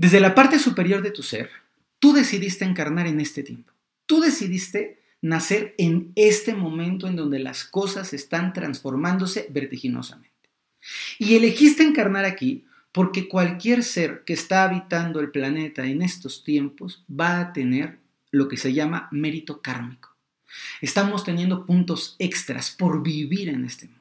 desde 0.00 0.18
la 0.18 0.34
parte 0.34 0.58
superior 0.58 1.02
de 1.02 1.10
tu 1.10 1.22
ser, 1.22 1.50
tú 1.98 2.14
decidiste 2.14 2.64
encarnar 2.64 3.06
en 3.06 3.20
este 3.20 3.42
tiempo. 3.42 3.70
Tú 4.06 4.22
decidiste 4.22 5.02
nacer 5.20 5.74
en 5.76 6.12
este 6.16 6.54
momento 6.54 7.06
en 7.06 7.16
donde 7.16 7.38
las 7.38 7.64
cosas 7.64 8.14
están 8.14 8.54
transformándose 8.54 9.48
vertiginosamente. 9.50 10.48
Y 11.18 11.36
elegiste 11.36 11.82
encarnar 11.82 12.24
aquí 12.24 12.64
porque 12.92 13.28
cualquier 13.28 13.82
ser 13.82 14.24
que 14.24 14.32
está 14.32 14.64
habitando 14.64 15.20
el 15.20 15.30
planeta 15.30 15.84
en 15.84 16.00
estos 16.00 16.44
tiempos 16.44 17.04
va 17.06 17.38
a 17.38 17.52
tener 17.52 17.98
lo 18.30 18.48
que 18.48 18.56
se 18.56 18.72
llama 18.72 19.06
mérito 19.12 19.60
kármico. 19.60 20.16
Estamos 20.80 21.24
teniendo 21.24 21.66
puntos 21.66 22.16
extras 22.18 22.70
por 22.70 23.02
vivir 23.02 23.50
en 23.50 23.66
este 23.66 23.84
mundo. 23.84 23.99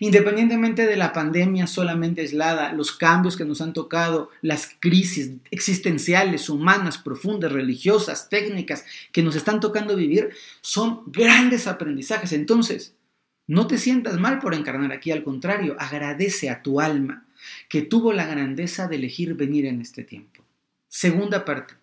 Independientemente 0.00 0.86
de 0.86 0.96
la 0.96 1.12
pandemia 1.12 1.66
solamente 1.66 2.20
aislada, 2.20 2.72
los 2.72 2.92
cambios 2.92 3.36
que 3.36 3.44
nos 3.44 3.60
han 3.60 3.72
tocado, 3.72 4.30
las 4.42 4.76
crisis 4.80 5.32
existenciales, 5.50 6.48
humanas, 6.48 6.98
profundas, 6.98 7.52
religiosas, 7.52 8.28
técnicas 8.28 8.84
que 9.12 9.22
nos 9.22 9.36
están 9.36 9.60
tocando 9.60 9.96
vivir, 9.96 10.30
son 10.60 11.02
grandes 11.06 11.66
aprendizajes. 11.66 12.32
Entonces, 12.32 12.94
no 13.46 13.66
te 13.66 13.78
sientas 13.78 14.18
mal 14.18 14.40
por 14.40 14.54
encarnar 14.54 14.92
aquí, 14.92 15.12
al 15.12 15.22
contrario, 15.22 15.76
agradece 15.78 16.50
a 16.50 16.62
tu 16.62 16.80
alma 16.80 17.26
que 17.68 17.82
tuvo 17.82 18.12
la 18.12 18.26
grandeza 18.26 18.88
de 18.88 18.96
elegir 18.96 19.34
venir 19.34 19.66
en 19.66 19.80
este 19.80 20.02
tiempo. 20.02 20.44
Segunda 20.88 21.44
parte, 21.44 21.74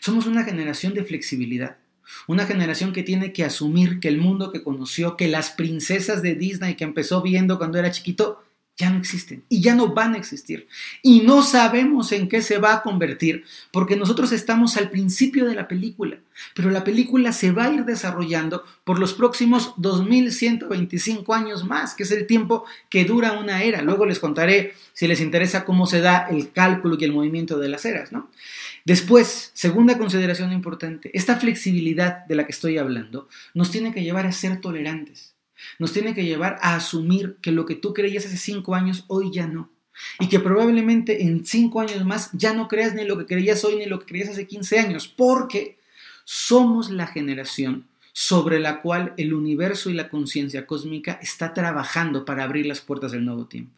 somos 0.00 0.26
una 0.26 0.44
generación 0.44 0.94
de 0.94 1.04
flexibilidad. 1.04 1.78
Una 2.26 2.46
generación 2.46 2.92
que 2.92 3.02
tiene 3.02 3.32
que 3.32 3.44
asumir 3.44 4.00
que 4.00 4.08
el 4.08 4.18
mundo 4.18 4.52
que 4.52 4.62
conoció, 4.62 5.16
que 5.16 5.28
las 5.28 5.50
princesas 5.50 6.22
de 6.22 6.34
Disney 6.34 6.76
que 6.76 6.84
empezó 6.84 7.22
viendo 7.22 7.58
cuando 7.58 7.78
era 7.78 7.90
chiquito, 7.90 8.42
ya 8.80 8.90
no 8.90 8.98
existen 8.98 9.44
y 9.50 9.60
ya 9.60 9.74
no 9.74 9.92
van 9.92 10.14
a 10.14 10.18
existir. 10.18 10.66
Y 11.02 11.20
no 11.20 11.42
sabemos 11.42 12.12
en 12.12 12.28
qué 12.28 12.40
se 12.40 12.56
va 12.56 12.74
a 12.74 12.82
convertir, 12.82 13.44
porque 13.70 13.96
nosotros 13.96 14.32
estamos 14.32 14.78
al 14.78 14.90
principio 14.90 15.44
de 15.46 15.54
la 15.54 15.68
película, 15.68 16.18
pero 16.54 16.70
la 16.70 16.82
película 16.82 17.32
se 17.32 17.52
va 17.52 17.64
a 17.64 17.72
ir 17.72 17.84
desarrollando 17.84 18.64
por 18.84 18.98
los 18.98 19.12
próximos 19.12 19.74
2125 19.76 21.34
años 21.34 21.64
más, 21.64 21.94
que 21.94 22.04
es 22.04 22.10
el 22.10 22.26
tiempo 22.26 22.64
que 22.88 23.04
dura 23.04 23.32
una 23.32 23.62
era. 23.62 23.82
Luego 23.82 24.06
les 24.06 24.18
contaré, 24.18 24.74
si 24.94 25.06
les 25.06 25.20
interesa, 25.20 25.66
cómo 25.66 25.86
se 25.86 26.00
da 26.00 26.26
el 26.30 26.50
cálculo 26.50 26.96
y 26.98 27.04
el 27.04 27.12
movimiento 27.12 27.58
de 27.58 27.68
las 27.68 27.84
eras, 27.84 28.12
¿no? 28.12 28.30
Después, 28.86 29.50
segunda 29.52 29.98
consideración 29.98 30.52
importante, 30.52 31.10
esta 31.12 31.36
flexibilidad 31.36 32.24
de 32.24 32.34
la 32.34 32.46
que 32.46 32.52
estoy 32.52 32.78
hablando 32.78 33.28
nos 33.52 33.70
tiene 33.70 33.92
que 33.92 34.02
llevar 34.02 34.26
a 34.26 34.32
ser 34.32 34.58
tolerantes, 34.62 35.29
nos 35.78 35.92
tiene 35.92 36.14
que 36.14 36.24
llevar 36.24 36.58
a 36.62 36.76
asumir 36.76 37.36
que 37.40 37.52
lo 37.52 37.66
que 37.66 37.74
tú 37.74 37.94
creías 37.94 38.26
hace 38.26 38.36
cinco 38.36 38.74
años, 38.74 39.04
hoy 39.08 39.30
ya 39.32 39.46
no. 39.46 39.70
Y 40.18 40.28
que 40.28 40.40
probablemente 40.40 41.24
en 41.24 41.44
cinco 41.44 41.80
años 41.80 42.04
más 42.04 42.30
ya 42.32 42.54
no 42.54 42.68
creas 42.68 42.94
ni 42.94 43.04
lo 43.04 43.18
que 43.18 43.26
creías 43.26 43.64
hoy 43.64 43.76
ni 43.76 43.86
lo 43.86 43.98
que 43.98 44.06
creías 44.06 44.30
hace 44.30 44.46
15 44.46 44.78
años, 44.78 45.08
porque 45.08 45.78
somos 46.24 46.90
la 46.90 47.06
generación 47.06 47.86
sobre 48.12 48.60
la 48.60 48.80
cual 48.82 49.14
el 49.16 49.34
universo 49.34 49.90
y 49.90 49.94
la 49.94 50.08
conciencia 50.08 50.66
cósmica 50.66 51.18
está 51.22 51.54
trabajando 51.54 52.24
para 52.24 52.44
abrir 52.44 52.66
las 52.66 52.80
puertas 52.80 53.12
del 53.12 53.24
nuevo 53.24 53.46
tiempo. 53.46 53.72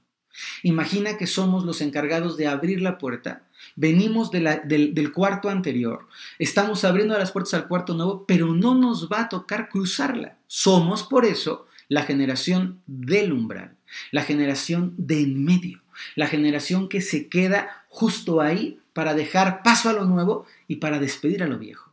Imagina 0.62 1.16
que 1.16 1.27
somos 1.27 1.64
los 1.64 1.81
encargados 1.81 2.37
de 2.37 2.47
abrir 2.47 2.81
la 2.81 2.99
puerta. 2.99 3.42
Venimos 3.77 4.31
del, 4.31 5.12
cuarto 5.12 5.49
anterior. 5.49 6.09
Estamos 6.38 6.85
abriendo 6.85 7.16
las 7.18 7.33
puertas 7.33 7.55
al 7.55 7.68
cuarto 7.68 7.95
nuevo, 7.95 8.25
pero 8.27 8.55
no 8.55 8.75
nos 8.75 9.09
va 9.11 9.23
a 9.23 9.29
tocar 9.29 9.68
cruzarla. 9.68 10.38
Somos 10.47 11.03
por 11.05 11.25
eso 11.25 11.66
la 11.93 12.05
generación 12.05 12.81
del 12.87 13.35
umbral, 13.35 13.77
la 14.13 14.23
generación 14.23 14.95
de 14.97 15.21
en 15.21 15.45
medio, 15.45 15.83
la 16.15 16.27
generación 16.27 16.89
que 16.89 17.03
se 17.03 17.29
queda 17.29 17.85
justo 17.89 18.41
ahí 18.41 18.81
para 18.95 19.13
dejar 19.13 19.63
paso 19.63 19.91
a 19.91 19.93
lo 19.93 20.07
nuevo 20.07 20.47
y 20.69 20.77
para 20.77 20.99
despedir 20.99 21.43
a 21.43 21.47
lo 21.47 21.59
viejo. 21.59 21.93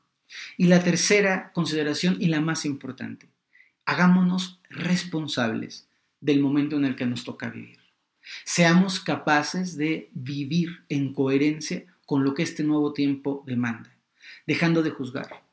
Y 0.55 0.67
la 0.67 0.85
tercera 0.85 1.51
consideración 1.51 2.15
y 2.17 2.27
la 2.27 2.39
más 2.39 2.63
importante, 2.63 3.27
hagámonos 3.83 4.61
responsables 4.69 5.89
del 6.21 6.39
momento 6.39 6.77
en 6.77 6.85
el 6.85 6.95
que 6.95 7.05
nos 7.05 7.25
toca 7.25 7.49
vivir. 7.49 7.79
Seamos 8.45 9.01
capaces 9.01 9.75
de 9.75 10.09
vivir 10.13 10.85
en 10.87 11.13
coherencia 11.13 11.83
con 12.05 12.23
lo 12.23 12.33
que 12.33 12.43
este 12.43 12.63
nuevo 12.63 12.93
tiempo 12.93 13.43
demanda, 13.45 13.93
dejando 14.47 14.81
de 14.81 14.91
juzgar 14.91 15.43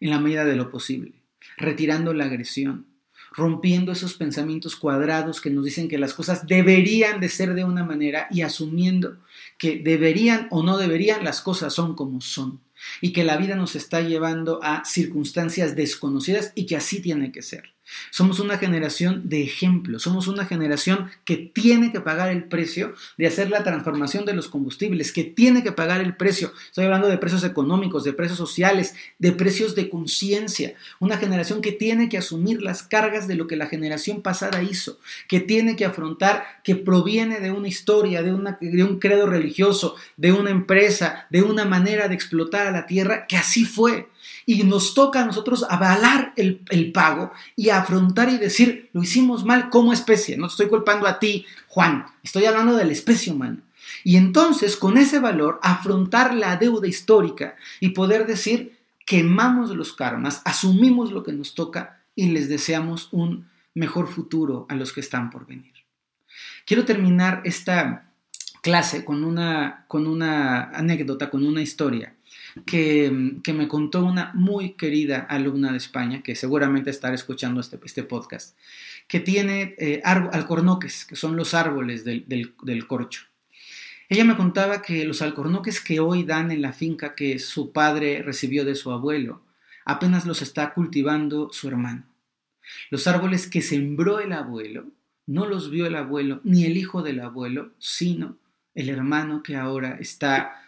en 0.00 0.10
la 0.10 0.18
medida 0.18 0.44
de 0.44 0.56
lo 0.56 0.72
posible, 0.72 1.12
retirando 1.56 2.12
la 2.14 2.24
agresión, 2.24 2.91
rompiendo 3.34 3.92
esos 3.92 4.14
pensamientos 4.14 4.76
cuadrados 4.76 5.40
que 5.40 5.50
nos 5.50 5.64
dicen 5.64 5.88
que 5.88 5.98
las 5.98 6.14
cosas 6.14 6.46
deberían 6.46 7.20
de 7.20 7.28
ser 7.28 7.54
de 7.54 7.64
una 7.64 7.84
manera 7.84 8.26
y 8.30 8.42
asumiendo 8.42 9.16
que 9.58 9.78
deberían 9.78 10.48
o 10.50 10.62
no 10.62 10.78
deberían, 10.78 11.24
las 11.24 11.40
cosas 11.40 11.72
son 11.72 11.94
como 11.94 12.20
son 12.20 12.60
y 13.00 13.12
que 13.12 13.24
la 13.24 13.36
vida 13.36 13.54
nos 13.54 13.76
está 13.76 14.00
llevando 14.00 14.60
a 14.62 14.84
circunstancias 14.84 15.76
desconocidas 15.76 16.52
y 16.54 16.66
que 16.66 16.76
así 16.76 17.00
tiene 17.00 17.32
que 17.32 17.42
ser. 17.42 17.72
Somos 18.10 18.40
una 18.40 18.58
generación 18.58 19.28
de 19.28 19.42
ejemplos, 19.42 20.02
somos 20.02 20.28
una 20.28 20.46
generación 20.46 21.10
que 21.24 21.36
tiene 21.36 21.92
que 21.92 22.00
pagar 22.00 22.30
el 22.30 22.44
precio 22.44 22.94
de 23.16 23.26
hacer 23.26 23.50
la 23.50 23.64
transformación 23.64 24.24
de 24.24 24.34
los 24.34 24.48
combustibles, 24.48 25.12
que 25.12 25.24
tiene 25.24 25.62
que 25.62 25.72
pagar 25.72 26.00
el 26.00 26.16
precio. 26.16 26.52
Estoy 26.66 26.84
hablando 26.84 27.08
de 27.08 27.18
precios 27.18 27.44
económicos, 27.44 28.04
de 28.04 28.12
precios 28.12 28.38
sociales, 28.38 28.94
de 29.18 29.32
precios 29.32 29.74
de 29.74 29.88
conciencia. 29.88 30.74
Una 31.00 31.16
generación 31.16 31.60
que 31.60 31.72
tiene 31.72 32.08
que 32.08 32.18
asumir 32.18 32.62
las 32.62 32.82
cargas 32.82 33.28
de 33.28 33.34
lo 33.34 33.46
que 33.46 33.56
la 33.56 33.66
generación 33.66 34.22
pasada 34.22 34.62
hizo, 34.62 34.98
que 35.28 35.40
tiene 35.40 35.76
que 35.76 35.84
afrontar, 35.84 36.44
que 36.64 36.76
proviene 36.76 37.40
de 37.40 37.50
una 37.50 37.68
historia, 37.68 38.22
de, 38.22 38.32
de 38.60 38.84
un 38.84 38.98
credo 38.98 39.26
religioso, 39.26 39.96
de 40.16 40.32
una 40.32 40.50
empresa, 40.50 41.26
de 41.30 41.42
una 41.42 41.64
manera 41.64 42.08
de 42.08 42.14
explotar 42.14 42.66
a 42.66 42.72
la 42.72 42.86
tierra, 42.86 43.26
que 43.26 43.36
así 43.36 43.64
fue 43.64 44.08
y 44.46 44.62
nos 44.64 44.94
toca 44.94 45.22
a 45.22 45.26
nosotros 45.26 45.64
avalar 45.68 46.32
el, 46.36 46.92
pago 46.92 47.32
y 47.56 47.70
afrontar 47.70 48.28
y 48.30 48.38
decir, 48.38 48.90
lo 48.92 49.02
hicimos 49.02 49.44
mal 49.44 49.70
como 49.70 49.92
especie. 49.92 50.36
No 50.36 50.46
estoy 50.46 50.68
culpando 50.68 51.06
a 51.06 51.18
ti, 51.18 51.46
Juan, 51.68 52.06
estoy 52.22 52.44
hablando 52.46 52.76
de 52.76 52.84
la 52.84 52.92
especie 52.92 53.32
humana. 53.32 53.58
Y 54.04 54.16
entonces, 54.16 54.76
con 54.76 54.98
ese 54.98 55.18
valor, 55.18 55.60
afrontar 55.62 56.34
la 56.34 56.56
deuda 56.56 56.88
histórica 56.88 57.56
y 57.80 57.90
poder 57.90 58.26
decir, 58.26 58.78
quemamos 59.06 59.70
los 59.70 59.92
karmas, 59.92 60.42
asumimos 60.44 61.12
lo 61.12 61.22
que 61.22 61.32
nos 61.32 61.54
toca 61.54 62.00
y 62.14 62.28
les 62.28 62.48
deseamos 62.48 63.08
un 63.12 63.48
mejor 63.74 64.08
futuro 64.08 64.66
a 64.68 64.74
los 64.74 64.92
que 64.92 65.00
están 65.00 65.30
por 65.30 65.46
venir. 65.46 65.72
Quiero 66.66 66.84
terminar 66.84 67.42
esta 67.44 68.10
clase 68.62 69.04
con 69.04 69.24
una, 69.24 69.84
con 69.88 70.06
una 70.06 70.70
anécdota, 70.70 71.30
con 71.30 71.44
una 71.44 71.62
historia 71.62 72.14
que, 72.66 73.10
me 73.54 73.68
contó 73.68 74.04
una 74.04 74.32
muy 74.34 74.74
querida 74.74 75.20
alumna 75.20 75.70
de 75.72 75.78
España, 75.78 76.22
que 76.22 76.34
seguramente 76.34 76.90
estará 76.90 77.14
escuchando 77.14 77.60
este, 77.60 77.78
este 77.84 78.02
podcast, 78.02 78.56
que 79.08 79.20
tiene 79.20 79.74
eh, 79.78 80.00
alcornoques, 80.04 81.04
que 81.04 81.16
son 81.16 81.36
los 81.36 81.54
árboles 81.54 82.04
del, 82.04 82.26
del 82.26 82.86
corcho. 82.86 83.22
Ella 84.08 84.24
me 84.24 84.36
contaba 84.36 84.82
que 84.82 85.04
los 85.04 85.22
alcornoques 85.22 85.80
que 85.80 86.00
hoy 86.00 86.24
dan 86.24 86.50
en 86.50 86.60
la 86.60 86.72
finca 86.72 87.14
que 87.14 87.38
su 87.38 87.72
padre 87.72 88.22
recibió 88.22 88.64
de 88.64 88.74
su 88.74 88.90
abuelo, 88.90 89.42
apenas 89.84 90.26
los 90.26 90.42
está 90.42 90.74
cultivando 90.74 91.50
su 91.52 91.68
hermano. 91.68 92.04
Los 92.90 93.06
árboles 93.06 93.48
que 93.48 93.62
sembró 93.62 94.20
el 94.20 94.32
abuelo, 94.32 94.86
no 95.26 95.46
los 95.46 95.70
vio 95.70 95.86
el 95.86 95.96
abuelo 95.96 96.40
ni 96.44 96.64
el 96.64 96.76
hijo 96.76 97.02
del 97.02 97.20
abuelo, 97.20 97.70
sino 97.78 98.36
el 98.74 98.88
hermano 98.88 99.42
que 99.42 99.56
ahora 99.56 99.96
está 100.00 100.61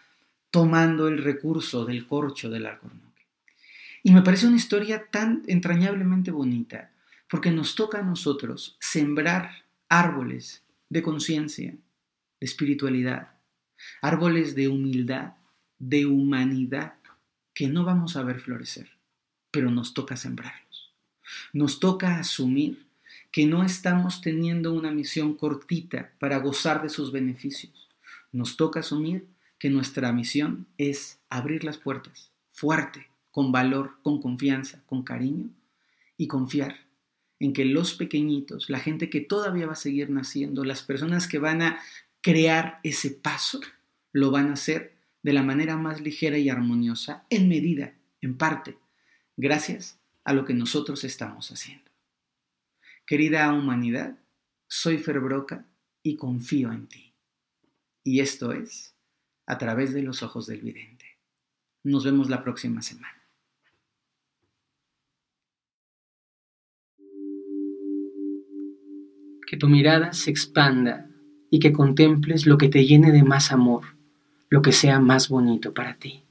tomando 0.55 1.09
el 1.09 1.21
recurso 1.21 1.83
del 1.83 2.07
corcho 2.07 2.49
del 2.49 2.65
alcornoque. 2.65 3.25
Y 4.03 4.13
me 4.13 4.21
parece 4.21 4.47
una 4.47 4.55
historia 4.55 5.07
tan 5.11 5.43
entrañablemente 5.47 6.31
bonita, 6.31 6.93
porque 7.29 7.51
nos 7.51 7.75
toca 7.75 7.99
a 7.99 8.03
nosotros 8.03 8.77
sembrar 8.79 9.65
árboles 9.89 10.63
de 10.87 11.01
conciencia, 11.01 11.71
de 11.71 12.45
espiritualidad, 12.45 13.31
árboles 14.01 14.55
de 14.55 14.69
humildad, 14.69 15.33
de 15.77 16.05
humanidad, 16.05 16.93
que 17.53 17.67
no 17.67 17.83
vamos 17.83 18.15
a 18.15 18.23
ver 18.23 18.39
florecer, 18.39 18.87
pero 19.51 19.69
nos 19.71 19.93
toca 19.93 20.15
sembrarlos. 20.15 20.93
Nos 21.51 21.81
toca 21.81 22.17
asumir 22.17 22.85
que 23.29 23.45
no 23.45 23.65
estamos 23.65 24.21
teniendo 24.21 24.71
una 24.71 24.91
misión 24.91 25.33
cortita 25.33 26.13
para 26.17 26.37
gozar 26.37 26.81
de 26.81 26.87
sus 26.87 27.11
beneficios. 27.11 27.89
Nos 28.31 28.55
toca 28.55 28.79
asumir 28.79 29.34
que 29.59 29.69
nuestra 29.69 30.11
misión 30.11 30.67
es 30.77 31.19
abrir 31.29 31.63
las 31.63 31.77
puertas 31.77 32.31
fuerte, 32.49 33.07
con 33.31 33.51
valor, 33.51 33.97
con 34.01 34.21
confianza, 34.21 34.81
con 34.85 35.03
cariño 35.03 35.49
y 36.17 36.27
confiar 36.27 36.85
en 37.39 37.51
que 37.51 37.65
los 37.65 37.93
pequeñitos, 37.95 38.69
la 38.69 38.79
gente 38.79 39.09
que 39.09 39.19
todavía 39.19 39.67
va 39.67 39.73
a 39.73 39.75
seguir 39.75 40.09
naciendo, 40.09 40.63
las 40.63 40.83
personas 40.83 41.27
que 41.27 41.37
van 41.37 41.61
a 41.61 41.79
crear 42.21 42.79
ese 42.83 43.11
paso, 43.11 43.59
lo 44.13 44.31
van 44.31 44.49
a 44.49 44.53
hacer 44.53 44.95
de 45.21 45.33
la 45.33 45.43
manera 45.43 45.75
más 45.75 45.99
ligera 45.99 46.37
y 46.37 46.49
armoniosa, 46.49 47.25
en 47.29 47.49
medida, 47.49 47.93
en 48.21 48.37
parte, 48.37 48.77
gracias 49.35 49.99
a 50.23 50.33
lo 50.33 50.45
que 50.45 50.53
nosotros 50.53 51.03
estamos 51.03 51.51
haciendo. 51.51 51.91
Querida 53.05 53.51
humanidad, 53.51 54.17
soy 54.67 54.97
Ferbroca 54.97 55.65
y 56.01 56.15
confío 56.15 56.71
en 56.71 56.87
ti. 56.87 57.13
Y 58.03 58.21
esto 58.21 58.53
es 58.53 58.94
a 59.45 59.57
través 59.57 59.93
de 59.93 60.01
los 60.01 60.23
ojos 60.23 60.47
del 60.47 60.61
vidente. 60.61 61.05
Nos 61.83 62.03
vemos 62.03 62.29
la 62.29 62.43
próxima 62.43 62.81
semana. 62.81 63.21
Que 69.47 69.57
tu 69.57 69.67
mirada 69.67 70.13
se 70.13 70.31
expanda 70.31 71.07
y 71.51 71.59
que 71.59 71.71
contemples 71.71 72.47
lo 72.47 72.57
que 72.57 72.69
te 72.69 72.85
llene 72.85 73.11
de 73.11 73.23
más 73.23 73.51
amor, 73.51 73.83
lo 74.49 74.61
que 74.61 74.71
sea 74.71 74.99
más 74.99 75.29
bonito 75.29 75.73
para 75.73 75.97
ti. 75.97 76.24